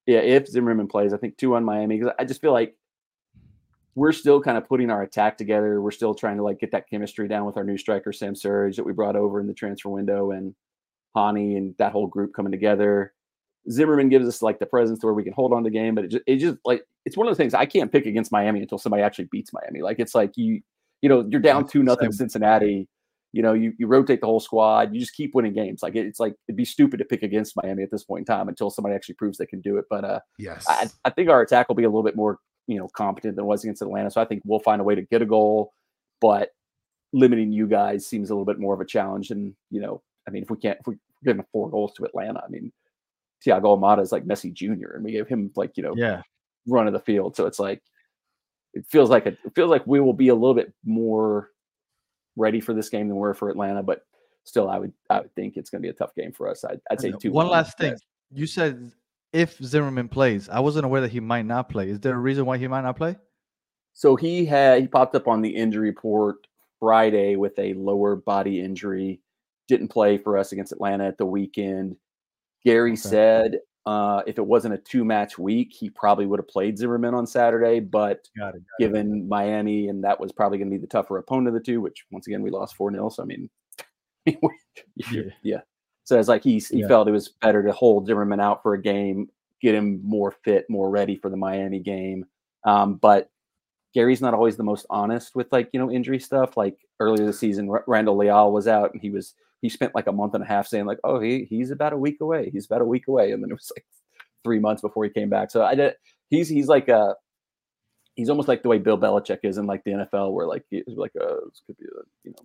[0.07, 2.75] yeah, if Zimmerman plays, I think two one Miami because I just feel like
[3.95, 5.81] we're still kind of putting our attack together.
[5.81, 8.75] We're still trying to like get that chemistry down with our new striker Sam Surridge
[8.77, 10.55] that we brought over in the transfer window and
[11.15, 13.13] Hany and that whole group coming together.
[13.69, 15.93] Zimmerman gives us like the presence to where we can hold on to the game,
[15.93, 18.31] but it just, it just like it's one of those things I can't pick against
[18.31, 19.81] Miami until somebody actually beats Miami.
[19.81, 20.61] Like it's like you
[21.01, 22.87] you know you're down two nothing Cincinnati.
[23.33, 24.93] You know you you rotate the whole squad.
[24.93, 25.83] You just keep winning games.
[25.83, 28.47] Like it's like it'd be stupid to pick against Miami at this point in time
[28.47, 29.85] until somebody actually proves they can do it.
[29.89, 32.39] But uh, yes, I, I think our attack will be a little bit more
[32.71, 34.11] you know competent than it was against Atlanta.
[34.11, 35.73] So I think we'll find a way to get a goal,
[36.19, 36.49] but
[37.13, 39.31] limiting you guys seems a little bit more of a challenge.
[39.31, 42.41] And you know, I mean, if we can't if we give four goals to Atlanta,
[42.43, 42.71] I mean,
[43.45, 44.93] Thiago Almada is like Messi Jr.
[44.95, 46.21] and we gave him like you know yeah
[46.67, 47.35] run of the field.
[47.35, 47.81] So it's like
[48.73, 51.49] it feels like a, it feels like we will be a little bit more
[52.35, 54.03] ready for this game than we're for Atlanta, but
[54.43, 56.63] still, I would I would think it's going to be a tough game for us.
[56.63, 57.31] I'd, I'd say two.
[57.31, 57.95] One last thing,
[58.31, 58.91] you said
[59.33, 61.89] if Zimmerman plays, I wasn't aware that he might not play.
[61.89, 63.15] Is there a reason why he might not play?
[63.93, 66.47] So he had he popped up on the injury report
[66.79, 69.21] Friday with a lower body injury.
[69.67, 71.95] Didn't play for us against Atlanta at the weekend.
[72.65, 72.97] Gary okay.
[72.97, 77.13] said uh, if it wasn't a two match week, he probably would have played Zimmerman
[77.13, 77.79] on Saturday.
[77.79, 79.27] But got it, got given it.
[79.27, 82.05] Miami, and that was probably going to be the tougher opponent of the two, which
[82.11, 83.09] once again, we lost 4 0.
[83.09, 83.49] So, I mean,
[84.25, 85.21] yeah.
[85.41, 85.61] yeah.
[86.03, 86.87] So it's like he, he yeah.
[86.87, 89.29] felt it was better to hold Zimmerman out for a game,
[89.61, 92.25] get him more fit, more ready for the Miami game.
[92.65, 93.29] Um, but
[93.93, 96.57] Gary's not always the most honest with like, you know, injury stuff.
[96.57, 100.07] Like earlier this season, R- Randall Leal was out and he was he spent like
[100.07, 102.49] a month and a half saying like, oh, he he's about a week away.
[102.49, 103.85] He's about a week away, and then it was like
[104.43, 105.51] three months before he came back.
[105.51, 105.95] So I did.
[106.29, 107.15] He's he's like a
[108.15, 110.83] he's almost like the way Bill Belichick is in like the NFL, where like he's
[110.87, 111.27] like a
[111.67, 112.43] could be a you know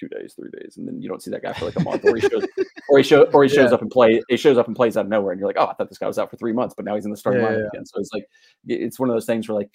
[0.00, 2.04] two days, three days, and then you don't see that guy for like a month,
[2.04, 2.46] or he shows,
[2.88, 3.74] or he shows, or he shows yeah.
[3.74, 4.22] up and play.
[4.28, 5.98] He shows up and plays out of nowhere, and you're like, oh, I thought this
[5.98, 7.68] guy was out for three months, but now he's in the starting yeah, lineup yeah.
[7.74, 7.86] again.
[7.86, 8.24] So it's like
[8.66, 9.70] it's one of those things where like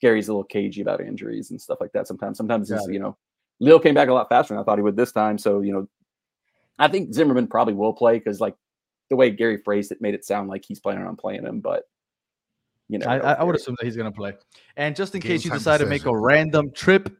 [0.00, 2.08] Gary's a little cagey about injuries and stuff like that.
[2.08, 3.16] Sometimes, sometimes you know,
[3.60, 5.38] Leo came back a lot faster than I thought he would this time.
[5.38, 5.88] So you know,
[6.78, 8.56] I think Zimmerman probably will play because like
[9.08, 11.84] the way Gary phrased it made it sound like he's planning on playing him, but
[12.90, 14.32] you know, I, I, I would assume that he's going to play.
[14.76, 17.16] And just in Game case you time decide to make a random trip,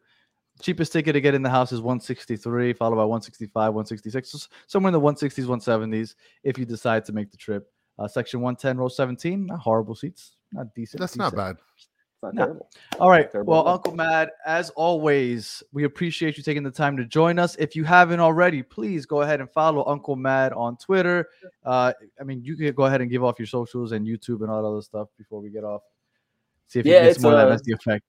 [0.60, 4.88] cheapest ticket to get in the house is 163, followed by 165, 166, so somewhere
[4.88, 6.14] in the 160s, 170s.
[6.44, 10.36] If you decide to make the trip, uh, section 110, row 17, not horrible seats,
[10.52, 11.00] not decent.
[11.00, 11.56] That's not bad.
[11.76, 11.88] it's
[12.22, 12.44] not No.
[12.44, 12.68] terrible.
[12.98, 13.30] All right.
[13.30, 13.74] Terrible Well, at.
[13.74, 17.56] Uncle Mad, as always, we appreciate you taking the time to join us.
[17.56, 21.28] If you haven't already, please go ahead and follow Uncle Mad on Twitter.
[21.64, 24.50] Uh, I mean, you can go ahead and give off your socials and YouTube and
[24.50, 25.82] all that other stuff before we get off.
[26.68, 28.04] See if Yeah, you get it's, some more of that uh, nasty effect.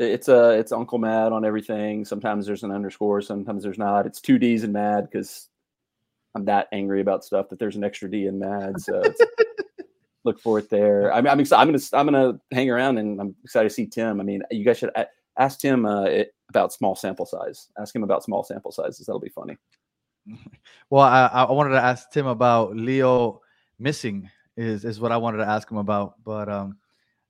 [0.00, 2.06] It's uh it's Uncle Mad on everything.
[2.06, 4.06] Sometimes there's an underscore, sometimes there's not.
[4.06, 5.48] It's two D's in Mad because
[6.34, 8.80] I'm that angry about stuff that there's an extra D in Mad.
[8.80, 9.20] So it's,
[10.24, 11.12] look for it there.
[11.12, 11.60] I mean, I'm excited.
[11.60, 14.20] I'm gonna I'm gonna hang around and I'm excited to see Tim.
[14.20, 14.90] I mean, you guys should
[15.36, 17.68] ask Tim uh, it, about small sample size.
[17.78, 19.04] Ask him about small sample sizes.
[19.06, 19.56] That'll be funny.
[20.88, 23.42] Well, I, I wanted to ask Tim about Leo
[23.78, 26.78] missing is is what I wanted to ask him about, but um.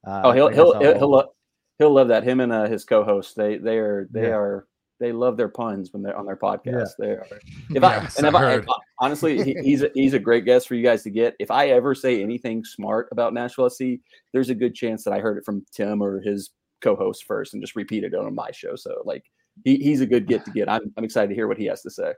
[0.02, 1.32] Uh, Oh, he'll he'll he'll he'll, lo-
[1.80, 2.22] he'll love that.
[2.22, 4.36] Him and uh, his co-host, they they are they Yeah.
[4.38, 4.66] are
[5.00, 6.90] they love their puns when they're on their podcast.
[6.98, 7.26] They are.
[7.70, 8.66] If Yes, I and I if I, heard.
[9.00, 11.34] honestly, he, he's a, he's a great guest for you guys to get.
[11.40, 13.98] If I ever say anything smart about Nashville SC,
[14.34, 16.50] there's a good chance that I heard it from Tim or his
[16.82, 18.76] co-host first and just repeated it on my show.
[18.76, 19.24] So like
[19.64, 20.68] he, he's a good get to get.
[20.68, 22.12] I'm I'm excited to hear what he has to say.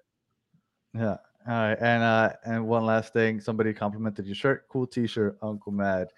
[0.92, 1.18] Yeah.
[1.48, 1.78] All right.
[1.80, 4.66] And uh and one last thing, somebody complimented your shirt.
[4.68, 6.08] Cool t-shirt, Uncle Mad.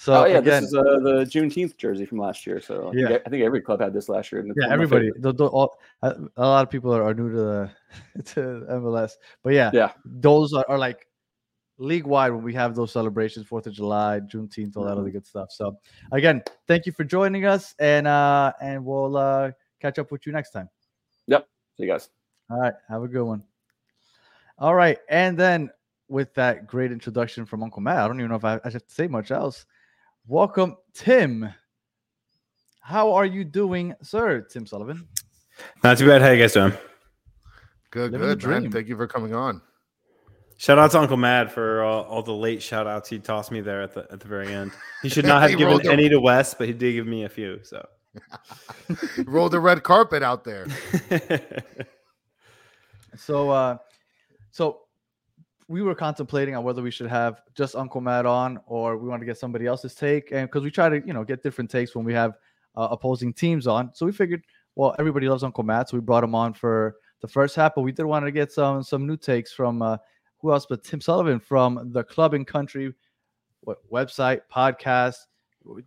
[0.00, 2.58] So oh yeah, again, this is uh, the Juneteenth jersey from last year.
[2.58, 3.18] So I think, Yeah.
[3.26, 4.40] I think every club had this last year.
[4.40, 5.06] yeah, one of my everybody.
[5.08, 5.22] favorites.
[5.22, 7.70] The, the, all, a, a lot of people are, are new to the
[8.32, 9.12] to MLS.
[9.42, 9.92] But yeah, Yeah.
[10.06, 11.06] those are, are like
[11.76, 15.00] league wide when we have those celebrations, Fourth of July, Juneteenth, all that Mm-hmm.
[15.00, 15.52] other good stuff.
[15.52, 15.76] So
[16.12, 19.50] again, thank you for joining us, and uh and we'll uh
[19.82, 20.70] catch up with you next time.
[21.26, 21.46] Yep.
[21.76, 22.08] See you guys.
[22.50, 23.42] All right, have a good one.
[24.58, 25.68] All right, and then
[26.08, 28.90] with that great introduction from Uncle Matt, I don't even know if I, I should
[28.90, 29.66] say much else.
[30.34, 31.52] Welcome, Tim.
[32.80, 34.42] How are you doing, sir?
[34.42, 35.08] Tim Sullivan.
[35.82, 36.22] Not too bad.
[36.22, 36.72] How you guys doing?
[37.90, 38.60] Good, Living good, man.
[38.60, 38.70] dream.
[38.70, 39.60] Thank you for coming on.
[40.56, 43.60] Shout out to Uncle Mad for all, all the late shout outs he tossed me
[43.60, 44.70] there at the at the very end.
[45.02, 47.24] He should not have given rolled the- any to Wes, but he did give me
[47.24, 47.58] a few.
[47.64, 47.84] So
[49.26, 50.68] Roll the red carpet out there.
[53.16, 53.76] So, uh,
[54.52, 54.82] so
[55.70, 59.22] we were contemplating on whether we should have just Uncle Matt on or we want
[59.22, 61.94] to get somebody else's take, and because we try to, you know, get different takes
[61.94, 62.32] when we have
[62.76, 63.94] uh, opposing teams on.
[63.94, 64.42] So we figured,
[64.74, 67.82] well, everybody loves Uncle Matt, so we brought him on for the first half, but
[67.82, 69.98] we did want to get some some new takes from uh,
[70.38, 72.92] who else but Tim Sullivan from the Club and Country
[73.92, 75.18] website podcast.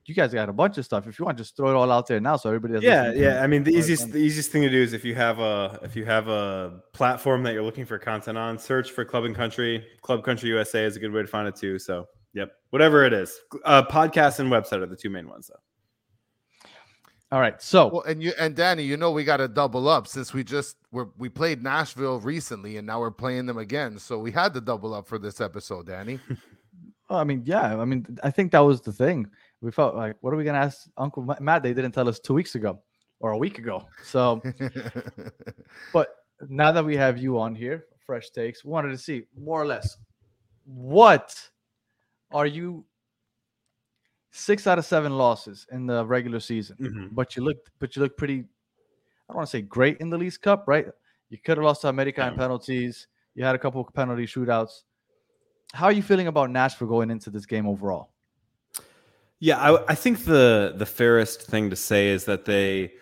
[0.06, 1.08] You guys got a bunch of stuff.
[1.08, 2.76] If you want, just throw it all out there now, so everybody.
[2.76, 3.44] Has yeah, yeah.
[3.44, 5.96] I mean, the easiest the easiest thing to do is if you have a if
[5.96, 9.86] you have a platform that you're looking for content on, search for Club and Country.
[10.02, 11.80] Club Country USA is a good way to find it too.
[11.80, 15.60] So, yep, whatever it is, uh, podcast and website are the two main ones though.
[17.32, 20.08] All right, so Well, and you and Danny, you know we got to double up
[20.08, 23.98] since we just we we played Nashville recently, and now we're playing them again.
[23.98, 26.20] So we had to double up for this episode, Danny.
[27.10, 27.80] Well, I mean, yeah.
[27.80, 29.30] I mean, I think that was the thing.
[29.64, 31.64] We felt like, what are we gonna ask Uncle Matt?
[31.64, 32.80] They didn't tell us two weeks ago
[33.22, 33.88] or a week ago.
[34.04, 34.42] So,
[35.94, 36.10] but
[36.50, 39.66] now that we have you on here, fresh takes, we wanted to see more or
[39.66, 39.98] less
[40.66, 41.34] what
[42.32, 42.86] are you
[44.32, 47.10] six out of seven losses in the regular season, Mhm.
[47.16, 48.40] but you look, but you look pretty.
[48.40, 50.88] I don't want to say great in the Leagues Cup, right?
[51.30, 53.08] You could have lost to America in penalties.
[53.36, 54.84] You had a couple of penalty shootouts.
[55.74, 58.13] How are you feeling about Nashville going into this game overall?
[59.40, 62.94] Yeah, I, I think the the fairest thing to say is that they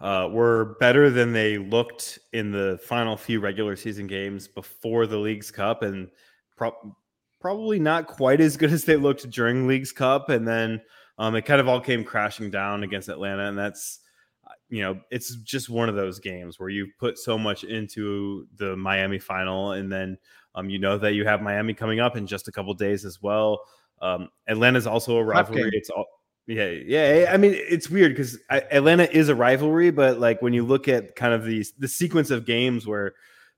[0.00, 5.16] uh, were better than they looked in the final few regular season games before the
[5.16, 6.08] Leagues Cup, and
[6.56, 6.94] pro-
[7.40, 10.28] probably not quite as good as they looked during Leagues Cup.
[10.28, 10.80] And then
[11.18, 14.00] um, it kind of all came crashing down against Atlanta, and that's
[14.46, 18.46] uh, you know it's just one of those games where you put so much into
[18.56, 20.16] the Miami final, and then
[20.54, 23.20] um, you know that you have Miami coming up in just a couple days as
[23.20, 23.62] well.
[24.00, 25.70] Um, Atlanta's also a rivalry.
[25.72, 26.06] It's all
[26.48, 27.30] yeah, yeah.
[27.30, 31.14] I mean, it's weird because Atlanta is a rivalry, but like when you look at
[31.14, 33.12] kind of these the sequence of games where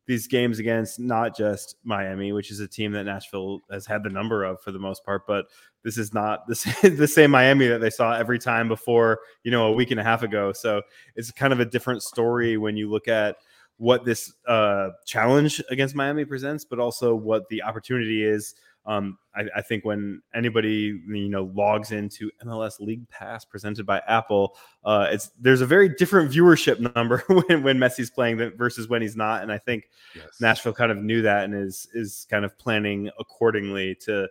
[0.08, 4.10] these games against not just Miami, which is a team that Nashville has had the
[4.10, 5.46] number of for the most part, but
[5.84, 9.52] this is not the same, the same Miami that they saw every time before, you
[9.52, 10.52] know, a week and a half ago.
[10.52, 10.82] So
[11.14, 13.36] it's kind of a different story when you look at
[13.76, 19.44] what this uh, challenge against Miami presents, but also what the opportunity is Um, I,
[19.56, 25.08] I, think when anybody you know logs into MLS League Pass presented by Apple, uh,
[25.10, 29.42] it's there's a very different viewership number when, when Messi's playing versus when he's not,
[29.42, 30.26] and I think yes.
[30.40, 34.28] Nashville kind of knew that and is is kind of planning accordingly to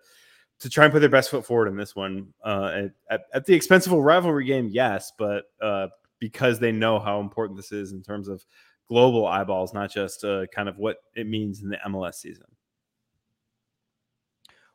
[0.59, 2.33] to try and put their best foot forward in this one.
[2.43, 5.87] Uh, at, at, the expense of a rivalry game, yes, but uh,
[6.19, 8.45] because they know how important this is in terms of
[8.87, 12.45] global eyeballs, not just uh, kind of what it means in the MLS season.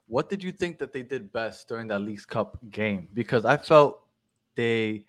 [0.07, 3.09] What did you think that they did best during that Leagues Cup game?
[3.15, 4.01] Because I felt
[4.55, 5.05] they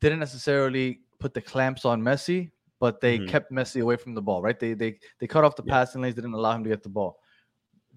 [0.00, 3.28] didn't necessarily put the clamps on Messi, but they mm-hmm.
[3.28, 4.58] kept Messi away from the ball, right?
[4.58, 5.72] They they they cut off the yeah.
[5.72, 7.20] passing lanes, didn't allow him to get the ball.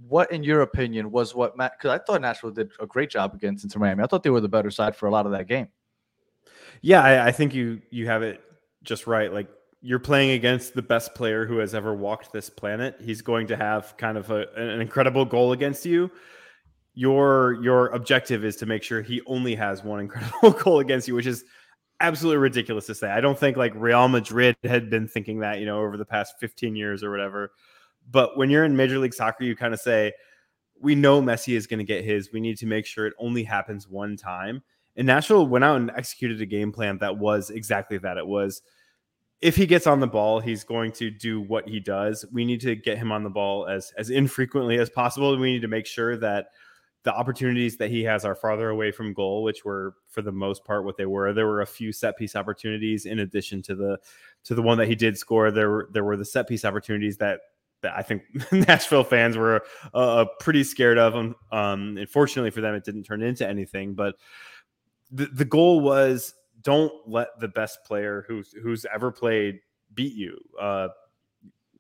[0.08, 1.74] What, in your opinion, was what Matt?
[1.78, 4.04] Because I thought Nashville did a great job against Inter Miami.
[4.04, 5.70] I thought they were the better side for a lot of that game.
[6.82, 8.42] Yeah, I, I think you you have it
[8.84, 9.34] just right.
[9.34, 9.48] Like
[9.86, 12.96] you're playing against the best player who has ever walked this planet.
[13.00, 16.10] He's going to have kind of a, an incredible goal against you.
[16.96, 21.14] Your your objective is to make sure he only has one incredible goal against you,
[21.14, 21.46] which is
[22.02, 23.12] absolutely ridiculous to say.
[23.12, 26.34] I don't think like Real Madrid had been thinking that, you know, over the past
[26.40, 27.52] 15 years or whatever.
[28.10, 30.14] But when you're in Major League Soccer, you kind of say,
[30.82, 32.34] we know Messi is going to get his.
[32.34, 34.64] We need to make sure it only happens one time.
[34.96, 38.18] And Nashville went out and executed a game plan that was exactly that.
[38.18, 38.64] It was
[39.42, 42.26] if he gets on the ball, he's going to do what he does.
[42.32, 45.38] We need to get him on the ball as as infrequently as possible.
[45.38, 46.48] We need to make sure that
[47.04, 50.66] the opportunities that he has are farther away from goal, which were for the most
[50.66, 51.34] part what they were.
[51.34, 54.00] There were a few set piece opportunities in addition to the
[54.46, 55.52] to the one that he did score.
[55.52, 57.42] There were there were the set piece opportunities that
[57.82, 59.64] that I think Nashville fans were
[59.94, 61.16] uh, pretty scared of.
[61.16, 63.94] Um, um, unfortunately for them, it didn't turn into anything.
[63.94, 64.16] But
[65.12, 66.34] the the goal was
[66.66, 69.62] don't let the best player who's who's ever played
[69.94, 70.38] beat you.
[70.60, 70.90] Uh,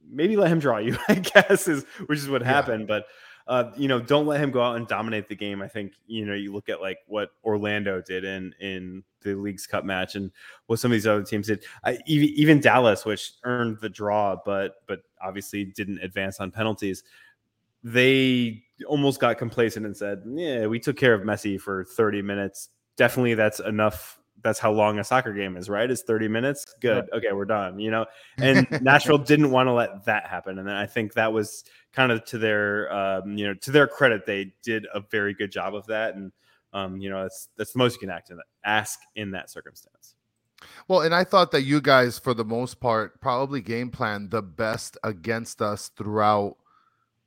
[0.09, 2.47] maybe let him draw you, I guess, is which is what yeah.
[2.47, 2.87] happened.
[2.87, 3.07] But
[3.47, 5.61] uh, you know, don't let him go out and dominate the game.
[5.61, 9.67] I think you know you look at like what Orlando did in in the Leagues
[9.67, 10.31] Cup match and
[10.67, 11.65] what some of these other teams did.
[11.83, 17.03] I, even, even Dallas, which earned the draw, but but obviously didn't advance on penalties.
[17.83, 22.69] They almost got complacent and said, "Yeah, we took care of Messi for 30 minutes.
[22.97, 25.89] Definitely, that's enough that's how long a soccer game is, right?
[25.89, 26.65] Is 30 minutes.
[26.79, 27.09] Good.
[27.11, 27.79] Okay, we're done.
[27.79, 28.05] You know,
[28.37, 30.59] and Nashville didn't want to let that happen.
[30.59, 34.25] And I think that was kind of to their um, you know, to their credit,
[34.27, 36.13] they did a very good job of that.
[36.13, 36.31] And
[36.73, 39.49] um, you know, that's that's the most you can act in that, ask in that
[39.49, 40.13] circumstance.
[40.87, 44.43] Well, and I thought that you guys, for the most part, probably game plan the
[44.43, 46.55] best against us throughout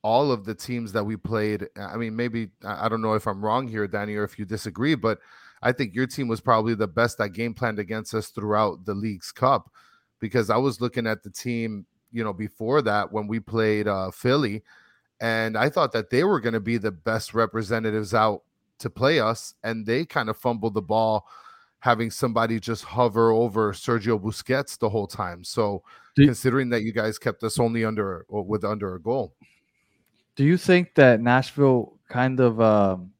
[0.02, 1.66] all of the teams that we played.
[1.76, 4.94] I mean, maybe I don't know if I'm wrong here, Danny, or if you disagree,
[4.94, 5.18] but
[5.62, 8.94] I think your team was probably the best that game planned against us throughout the
[8.94, 9.70] Leagues Cup
[10.20, 14.10] because I was looking at the team, you know, before that when we played uh,
[14.10, 14.62] Philly,
[15.20, 18.42] and I thought that they were going to be the best representatives out
[18.78, 21.26] to play us, and they kind of fumbled the ball,
[21.80, 25.42] having somebody just hover over Sergio Busquets the whole time.
[25.42, 25.82] So,
[26.16, 29.34] considering that you guys kept us only under with under a goal,
[30.38, 33.10] do you think that Nashville kind of um,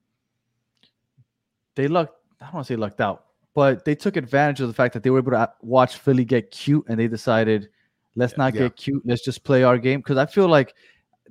[1.74, 4.74] they lucked I don't want to say lucked out, but they took advantage of the
[4.74, 7.70] fact that they were able to watch Philly get cute and they decided,
[8.14, 8.60] let's not yeah.
[8.60, 9.02] get cute.
[9.04, 9.98] Let's just play our game.
[9.98, 10.76] Because I feel like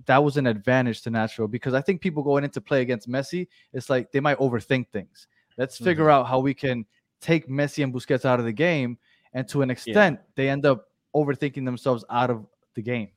[0.08, 3.48] that was an advantage to Nashville because I think people going into play against Messi,
[3.72, 5.28] it's like they might overthink things.
[5.58, 6.12] Let's figure mm-hmm.
[6.12, 6.86] out how we can
[7.22, 8.98] take Messi and Busquets out of the game.
[9.32, 10.26] And to an extent, yeah.
[10.36, 13.08] they end up overthinking themselves out of the game.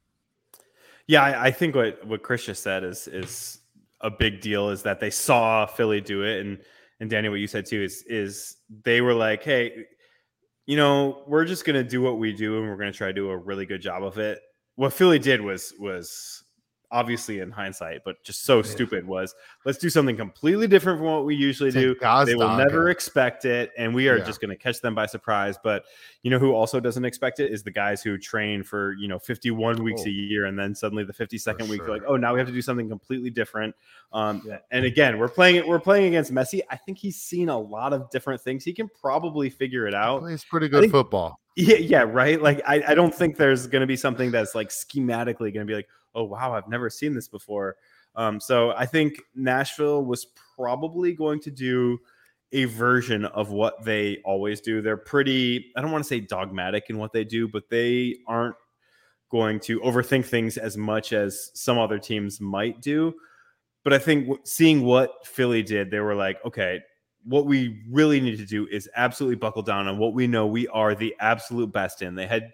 [1.10, 3.58] Yeah, I, I think what, what Chris just said is is
[4.00, 6.58] a big deal is that they saw Philly do it and–
[7.00, 9.86] and Danny, what you said too is is they were like, hey,
[10.66, 13.30] you know, we're just gonna do what we do and we're gonna try to do
[13.30, 14.38] a really good job of it.
[14.76, 16.39] What Philly did was was
[16.92, 18.62] obviously in hindsight, but just so yeah.
[18.62, 19.34] stupid was
[19.64, 21.94] let's do something completely different from what we usually do.
[22.26, 24.24] They will never expect it, and we are yeah.
[24.24, 25.56] just going to catch them by surprise.
[25.62, 25.84] But
[26.22, 29.18] you know who also doesn't expect it is the guys who train for you know
[29.18, 32.40] 51 weeks a year, and then suddenly the 52nd week, they're like, oh, now we
[32.40, 33.74] have to do something completely different.
[34.12, 34.58] Um, yeah.
[34.70, 35.66] And again, we're playing it.
[35.66, 36.60] We're playing against Messi.
[36.70, 38.64] I think he's seen a lot of different things.
[38.64, 40.28] He can probably figure it out.
[40.28, 41.40] He's pretty good think, football.
[41.56, 42.40] Yeah, yeah, right.
[42.40, 45.64] Like I, I don't think there's going to be something that's like schematically going to
[45.64, 47.76] be like oh wow, I've never seen this before.
[48.16, 51.98] Um, so I think Nashville was probably going to do
[52.52, 54.82] a version of what they always do.
[54.82, 58.56] They're pretty, I don't want to say dogmatic in what they do, but they aren't
[59.30, 63.14] going to overthink things as much as some other teams might do.
[63.84, 66.80] But I think seeing what Philly did, they were like, okay,
[67.24, 70.66] what we really need to do is absolutely buckle down on what we know we
[70.68, 72.14] are the absolute best in.
[72.14, 72.50] They had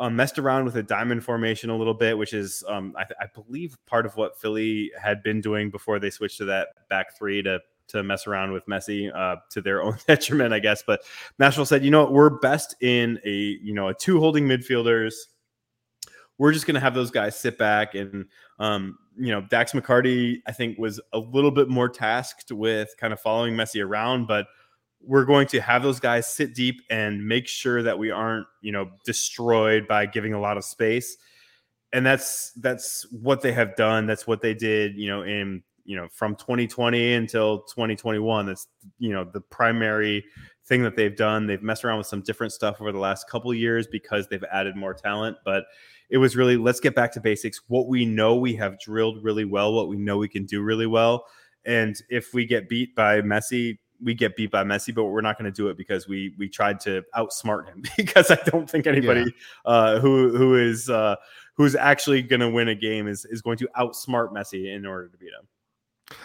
[0.00, 3.18] um, messed around with a diamond formation a little bit, which is, um, I, th-
[3.20, 7.16] I, believe, part of what Philly had been doing before they switched to that back
[7.16, 10.82] three to to mess around with Messi uh, to their own detriment, I guess.
[10.86, 11.02] But
[11.38, 15.14] Nashville said, you know, we're best in a you know a two holding midfielders.
[16.38, 18.24] We're just going to have those guys sit back and
[18.58, 23.12] um, you know Dax McCarty, I think, was a little bit more tasked with kind
[23.12, 24.46] of following Messi around, but
[25.02, 28.72] we're going to have those guys sit deep and make sure that we aren't you
[28.72, 31.16] know destroyed by giving a lot of space.
[31.92, 34.06] And that's that's what they have done.
[34.06, 39.12] That's what they did you know in you know from 2020 until 2021 that's you
[39.12, 40.24] know the primary
[40.66, 41.46] thing that they've done.
[41.46, 44.76] They've messed around with some different stuff over the last couple years because they've added
[44.76, 45.36] more talent.
[45.44, 45.64] But
[46.10, 47.60] it was really let's get back to basics.
[47.68, 50.86] What we know we have drilled really well what we know we can do really
[50.86, 51.26] well.
[51.64, 55.38] And if we get beat by Messi we get beat by Messi, but we're not
[55.38, 57.82] going to do it because we we tried to outsmart him.
[57.96, 59.70] because I don't think anybody yeah.
[59.70, 61.16] uh, who who is uh,
[61.54, 65.08] who's actually going to win a game is is going to outsmart Messi in order
[65.08, 65.46] to beat him.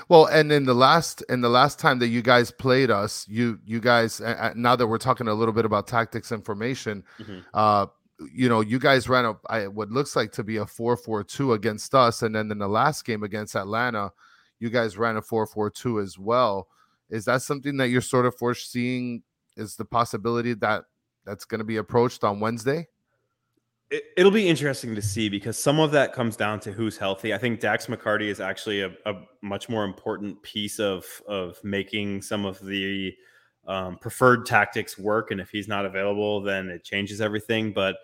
[0.10, 3.60] Well, and in the last in the last time that you guys played us, you
[3.66, 7.40] you guys uh, now that we're talking a little bit about tactics and formation, mm-hmm.
[7.54, 7.88] uh,
[8.34, 11.54] you know, you guys ran I, what looks like to be a four four two
[11.54, 14.12] against us, and then in the last game against Atlanta,
[14.60, 16.68] you guys ran a four four two as well.
[17.10, 19.24] Is that something that you're sort of foreseeing?
[19.58, 20.84] Is the possibility that
[21.26, 22.88] that's going to be approached on Wednesday?
[23.92, 27.34] It, will be interesting to see because some of that comes down to who's healthy.
[27.34, 32.24] I think Dax McCarty is actually a, a much more important piece of of making
[32.24, 33.14] some of the
[33.68, 35.32] um, preferred tactics work.
[35.32, 37.74] And if he's not available, then it changes everything.
[37.74, 37.98] But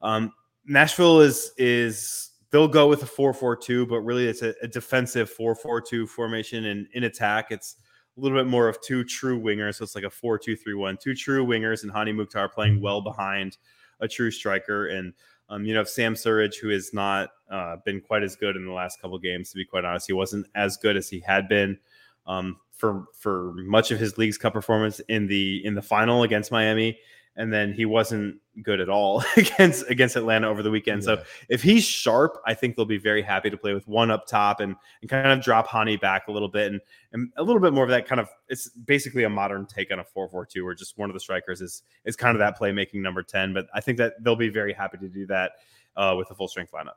[0.00, 0.32] um,
[0.64, 6.08] Nashville is is they'll go with a 4-4-2, but really it's a, a defensive 4-4-2
[6.08, 6.66] formation.
[6.66, 7.76] And in attack, it's
[8.16, 9.76] a little bit more of two true wingers.
[9.76, 10.96] So it's like a 4 2 3 1.
[10.98, 13.58] Two true wingers and Hany Mukhtar playing well behind
[14.00, 14.86] a true striker.
[14.86, 15.12] And,
[15.48, 18.72] um, you know, Sam Surridge, who has not uh, been quite as good in the
[18.72, 20.06] last couple games, to be quite honest.
[20.06, 21.78] He wasn't as good as he had been
[22.26, 26.50] um, for for much of his Leagues Cup performance in the in the final against
[26.50, 26.98] Miami
[27.36, 31.02] and then he wasn't good at all against against Atlanta over the weekend.
[31.02, 31.16] Yeah.
[31.16, 34.26] So if he's sharp, I think they'll be very happy to play with one up
[34.26, 36.80] top and, and kind of drop Hany back a little bit and,
[37.12, 39.98] and a little bit more of that kind of it's basically a modern take on
[39.98, 43.22] a 4-4-2 where just one of the strikers is is kind of that playmaking number
[43.22, 43.52] 10.
[43.52, 45.52] But I think that they'll be very happy to do that
[45.96, 46.96] uh, with a full strength lineup.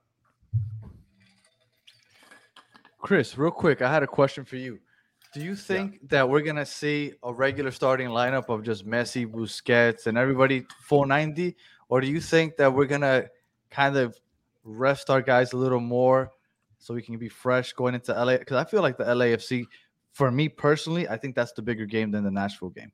[3.02, 4.80] Chris, real quick, I had a question for you.
[5.34, 6.00] Do you think yeah.
[6.10, 11.56] that we're gonna see a regular starting lineup of just Messi, Busquets, and everybody 490,
[11.88, 13.26] or do you think that we're gonna
[13.70, 14.18] kind of
[14.64, 16.32] rest our guys a little more
[16.80, 18.38] so we can be fresh going into LA?
[18.38, 19.66] Because I feel like the LAFC,
[20.14, 22.92] for me personally, I think that's the bigger game than the Nashville game.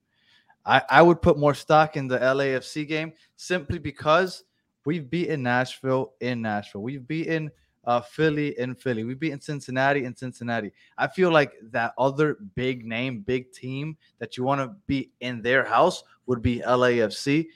[0.65, 4.43] I, I would put more stock in the LAFC game simply because
[4.85, 6.81] we've beaten Nashville in Nashville.
[6.81, 7.51] We've beaten
[7.85, 9.03] uh, Philly in Philly.
[9.03, 10.71] We've beaten Cincinnati in Cincinnati.
[10.97, 15.41] I feel like that other big name, big team that you want to be in
[15.41, 17.47] their house would be LAFC.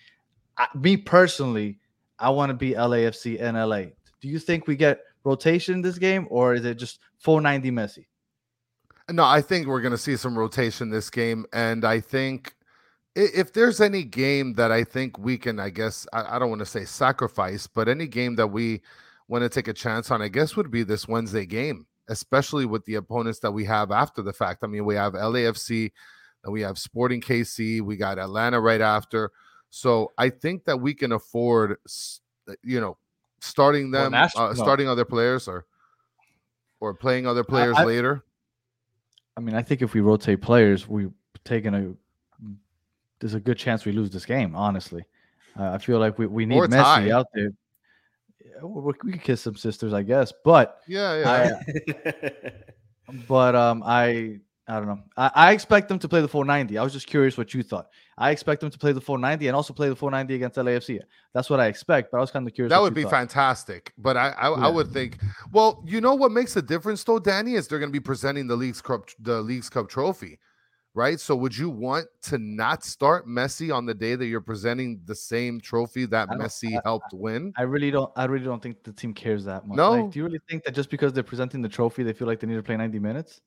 [0.57, 1.79] I, me personally,
[2.19, 3.91] I want to be LAFC in LA.
[4.21, 8.05] Do you think we get rotation in this game, or is it just 490 Messi?
[9.11, 12.53] No, I think we're going to see some rotation this game, and I think
[13.15, 16.59] if there's any game that I think we can, I guess I, I don't want
[16.59, 18.81] to say sacrifice, but any game that we
[19.29, 22.83] want to take a chance on, I guess, would be this Wednesday game, especially with
[22.85, 24.63] the opponents that we have after the fact.
[24.63, 25.91] I mean, we have LAFC,
[26.43, 29.31] and we have Sporting KC, we got Atlanta right after.
[29.69, 31.77] So I think that we can afford,
[32.49, 32.97] uh, you know,
[33.39, 35.65] starting them, uh, starting other players, or
[36.79, 38.23] or playing other players I, I, later.
[39.37, 41.11] I mean, I think if we rotate players, we're
[41.45, 41.93] taking a
[43.19, 44.55] there's a good chance we lose this game.
[44.55, 45.03] Honestly,
[45.59, 47.51] uh, I feel like we, we need Messi out there
[48.63, 50.33] we could kiss some sisters, I guess.
[50.43, 51.59] But yeah, yeah.
[51.71, 52.51] I,
[53.27, 54.39] but um, I
[54.69, 54.99] I don't know.
[55.17, 56.77] I, I, expect them to play the 490.
[56.77, 57.89] I was just curious what you thought.
[58.19, 60.99] I expect them to play the 490 and also play the 490 against LAFC.
[61.33, 62.11] That's what I expect.
[62.11, 62.69] But I was kind of curious.
[62.69, 63.11] That would be thought.
[63.11, 63.93] fantastic.
[63.97, 64.67] But I I, yeah.
[64.67, 65.17] I, would think.
[65.51, 68.45] Well, you know what makes a difference though, Danny, is they're going to be presenting
[68.45, 70.37] the Leagues Cup the Leagues Cup trophy
[70.93, 71.19] right?
[71.19, 75.15] So would you want to not start Messi on the day that you're presenting the
[75.15, 77.53] same trophy that Messi I, helped win?
[77.57, 78.11] I really don't.
[78.15, 79.77] I really don't think the team cares that much.
[79.77, 79.91] No.
[79.91, 82.39] Like, do you really think that just because they're presenting the trophy, they feel like
[82.39, 83.41] they need to play 90 minutes?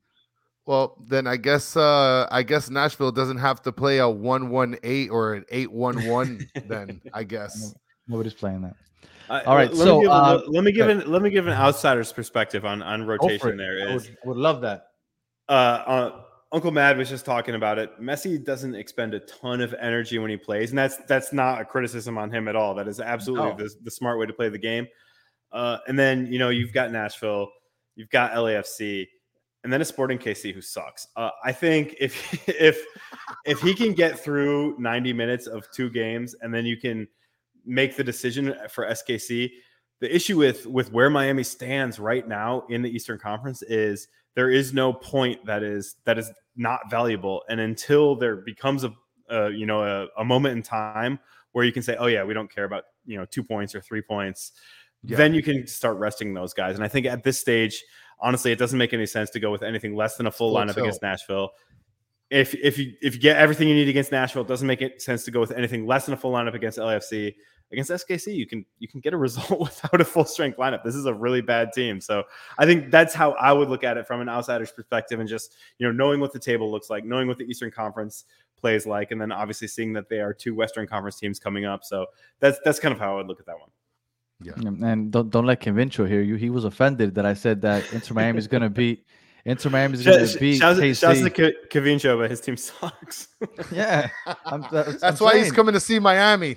[0.64, 4.76] Well, then I guess uh I guess Nashville doesn't have to play a one one
[4.84, 6.46] eight or an eight one one.
[6.66, 7.74] Then I guess
[8.06, 8.76] nobody's playing that.
[9.28, 11.48] Uh, All right, let so me give, uh, let me give an let me give
[11.48, 13.56] an outsider's perspective on on rotation.
[13.56, 14.88] There is I would, would love that.
[15.48, 16.20] Uh, uh
[16.52, 17.98] Uncle Mad was just talking about it.
[18.00, 21.64] Messi doesn't expend a ton of energy when he plays, and that's that's not a
[21.64, 22.74] criticism on him at all.
[22.74, 23.56] That is absolutely No.
[23.56, 24.86] the, the smart way to play the game.
[25.50, 27.48] Uh, and then you know you've got Nashville,
[27.96, 29.06] you've got LAFC,
[29.64, 31.08] and then a Sporting KC who sucks.
[31.16, 32.84] Uh, I think if if
[33.46, 37.08] if he can get through 90 minutes of two games, and then you can
[37.64, 39.50] make the decision for SKC.
[40.00, 44.50] The issue with with where Miami stands right now in the Eastern Conference is there
[44.50, 48.92] is no point that is that is not valuable, and until there becomes a,
[49.30, 51.18] a you know a, a moment in time
[51.52, 53.80] where you can say, oh yeah, we don't care about you know two points or
[53.80, 54.52] three points,
[55.02, 55.16] Yeah.
[55.16, 56.74] then you can start resting those guys.
[56.76, 57.82] And I think at this stage,
[58.20, 60.76] honestly, it doesn't make any sense to go with anything less than a full lineup
[60.76, 61.50] against Nashville.
[62.30, 65.02] If if you if you get everything you need against Nashville, it doesn't make it
[65.02, 67.34] sense to go with anything less than a full lineup against LAFC.
[67.72, 70.82] Against SKC, you can you can get a result without a full strength lineup.
[70.84, 72.00] This is a really bad team.
[72.00, 72.24] So
[72.58, 75.56] I think that's how I would look at it from an outsider's perspective, and just
[75.78, 78.24] you know knowing what the table looks like, knowing what the Eastern Conference
[78.56, 81.84] plays like, and then obviously seeing that they are two Western Conference teams coming up.
[81.84, 82.06] So
[82.40, 83.70] that's that's kind of how I would look at that one.
[84.44, 84.54] Yeah,
[84.88, 86.34] And don't don't let Convincio hear you.
[86.36, 89.06] He was offended that I said that Inter Miami is going to beat
[89.44, 92.04] Inter Miami is going to beat Shouts shouts to KC.
[92.04, 93.28] Ke- but his team sucks.
[93.72, 94.08] Yeah,
[94.46, 96.56] I'm, that's, That's I'm why he's coming to see Miami.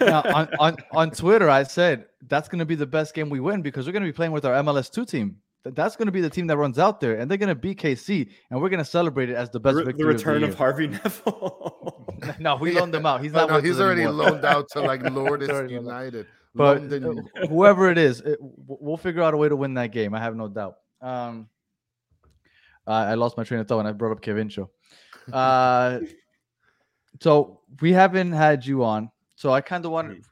[0.00, 3.40] Now, on, on on Twitter, I said that's going to be the best game we
[3.40, 5.36] win because we're going to be playing with our MLS two team.
[5.64, 7.80] That's going to be the team that runs out there, and they're going to beat
[7.80, 10.44] KC, and we're going to celebrate it as the the, best re- the victory return
[10.44, 12.14] of, of Harvey Neville.
[12.38, 13.22] no, we loaned him out.
[13.22, 13.48] He's not.
[13.48, 14.30] no, with he's already anymore.
[14.30, 15.72] loaned out to like Lourdes Sorry about that.
[15.72, 16.26] United.
[16.54, 19.92] But London- uh, whoever it is, it, we'll figure out a way to win that
[19.92, 20.14] game.
[20.14, 20.76] I have no doubt.
[21.02, 21.48] Um,
[22.86, 24.70] I I lost my train of thought when I brought up Kevin Show.
[25.32, 26.00] Uh,
[27.20, 30.26] so we haven't had you on, so I kind of want.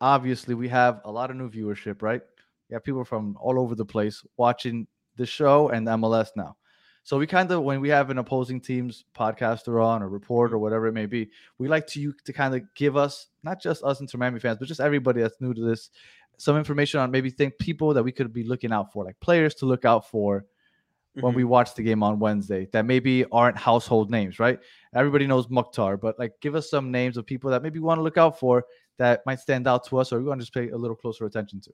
[0.00, 2.22] Obviously, we have a lot of new viewership, right?
[2.70, 6.56] We have people from all over the place watching the show and MLS now.
[7.02, 10.56] So we kind of, when we have an opposing team's podcaster on or report mm-hmm.
[10.56, 13.60] or whatever it may be, we like to you to kind of give us not
[13.60, 15.90] just us Inter Miami fans, but just everybody that's new to this,
[16.38, 19.54] some information on maybe think people that we could be looking out for, like players
[19.56, 20.46] to look out for
[21.14, 24.58] when we watch the game on Wednesday that maybe aren't household names, right?
[24.94, 27.98] Everybody knows Mukhtar, but like give us some names of people that maybe we want
[27.98, 28.64] to look out for
[28.98, 31.24] that might stand out to us or we want to just pay a little closer
[31.24, 31.72] attention to.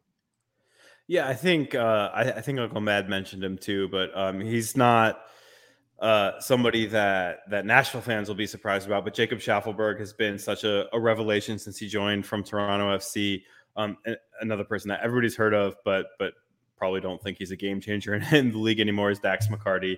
[1.09, 4.77] Yeah, I think uh, I, I think Uncle Mad mentioned him too, but um, he's
[4.77, 5.21] not
[6.01, 9.05] uh, somebody that that Nashville fans will be surprised about.
[9.05, 13.43] But Jacob Shaffelburg has been such a, a revelation since he joined from Toronto FC.
[13.77, 13.99] Um,
[14.41, 16.33] another person that everybody's heard of, but but
[16.77, 19.97] probably don't think he's a game changer in, in the league anymore is Dax McCarty.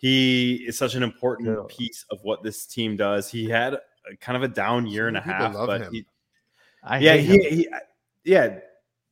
[0.00, 1.64] He is such an important Yeah.
[1.68, 3.30] piece of what this team does.
[3.30, 3.80] He had a,
[4.20, 5.92] kind of a down year and a half, love but him.
[5.92, 6.06] he,
[6.84, 7.40] I yeah, him.
[7.40, 7.68] he, he,
[8.24, 8.58] yeah,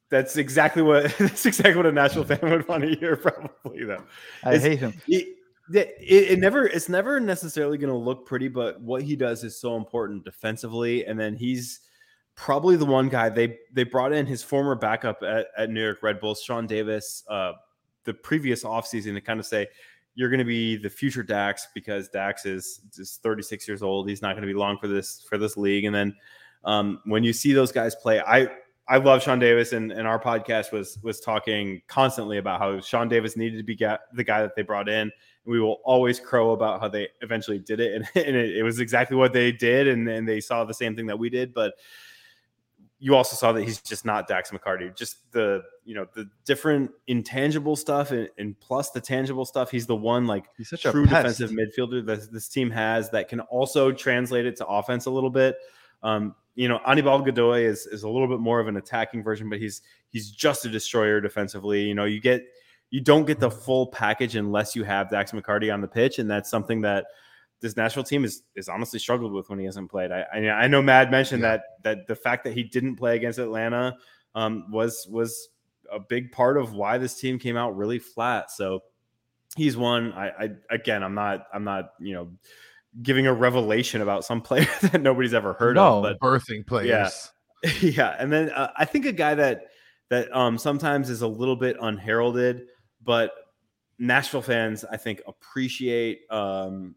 [0.09, 3.17] that's exactly what that's exactly what a Nashville fan would want to hear.
[3.63, 4.05] Probably though,
[4.45, 4.95] I it's- hate him.
[5.09, 5.27] it,
[5.73, 9.59] it, it never it's never necessarily going to look pretty, but what he does is
[9.61, 11.05] so important defensively.
[11.07, 11.81] And then he's
[12.37, 16.03] probably the one guy they they brought in his former backup at, at New York
[16.03, 17.53] Red Bulls, Sean Davis, uh,
[18.05, 19.67] the previous offseason to kind of say
[20.15, 24.09] you're going to be the future Dax because Dax is just 36 years old.
[24.09, 25.85] He's not going to be long for this for this league.
[25.85, 26.15] And then
[26.65, 28.49] um, when you see those guys play, I
[28.89, 33.09] I love Sean Davis, and, and our podcast was was talking constantly about how Sean
[33.09, 35.11] Davis needed to be the guy that they brought in.
[35.11, 35.13] And
[35.45, 38.79] we will always crow about how they eventually did it, and, and it, it was
[38.79, 41.53] exactly what they did, and, and they saw the same thing that we did.
[41.53, 41.75] But
[42.99, 44.95] you also saw that he's just not Dax McCarty.
[44.97, 49.71] Just the you know the different intangible stuff, and, and plus the tangible stuff.
[49.71, 53.41] He's the one like He's such true defensive midfielder that this team has that can
[53.41, 55.57] also translate it to offense a little bit.
[56.03, 59.51] Um, you know, Anibal Godoy is is a little bit more of an attacking version,
[59.51, 61.83] but he's he's just a destroyer defensively.
[61.83, 62.47] You know, you get
[62.91, 66.31] you don't get the full package unless you have Dax McCarty on the pitch, and
[66.31, 67.07] that's something that
[67.61, 70.11] this Nashville team is is honestly struggled with when he hasn't played.
[70.13, 71.59] I I, I know Mad mentioned Yeah.
[71.59, 73.97] that that the fact that he didn't play against Atlanta
[74.35, 75.49] um, was was
[75.91, 78.51] a big part of why this team came out really flat.
[78.51, 78.81] So
[79.57, 80.13] he's one.
[80.13, 82.31] I, I again, I'm not I'm not you know
[83.03, 85.99] giving a revelation about some player that nobody's ever heard No.
[85.99, 87.31] of, but birthing players.
[87.81, 89.63] yeah, and then uh, I think a guy that
[90.11, 92.67] that um, sometimes is a little bit unheralded,
[93.03, 93.33] but
[93.99, 96.95] Nashville fans I think appreciate um,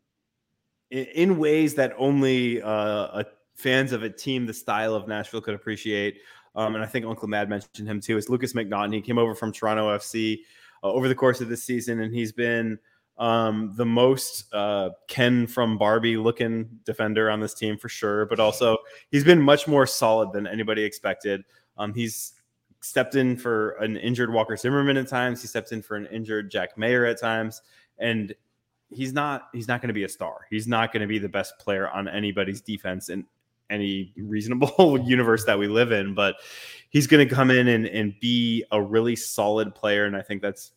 [0.91, 3.23] in, ways that only uh,
[3.55, 6.17] fans of a team the style of Nashville could appreciate.
[6.55, 8.17] Um, and I think Uncle Mad mentioned him too.
[8.17, 8.93] Is Lukas MacNaughton?
[8.93, 10.39] He came over from Toronto FC
[10.83, 12.79] uh, over the course of this season, and he's been
[13.17, 18.25] um, the most uh, Ken from Barbie looking defender on this team for sure.
[18.25, 18.77] But also,
[19.11, 21.43] he's been much more solid than anybody expected.
[21.77, 22.33] Um, he's
[22.81, 25.41] stepped in for an injured Walker Zimmerman at times.
[25.41, 27.61] He stepped in for an injured Jack Maher at times,
[27.97, 28.33] and
[28.91, 30.45] he's not he's not going to be a star.
[30.49, 33.25] He's not going to be the best player on anybody's defense in
[33.69, 36.35] any reasonable universe that we live in, but
[36.89, 40.05] he's going to come in and, and be a really solid player.
[40.05, 40.71] And I think that's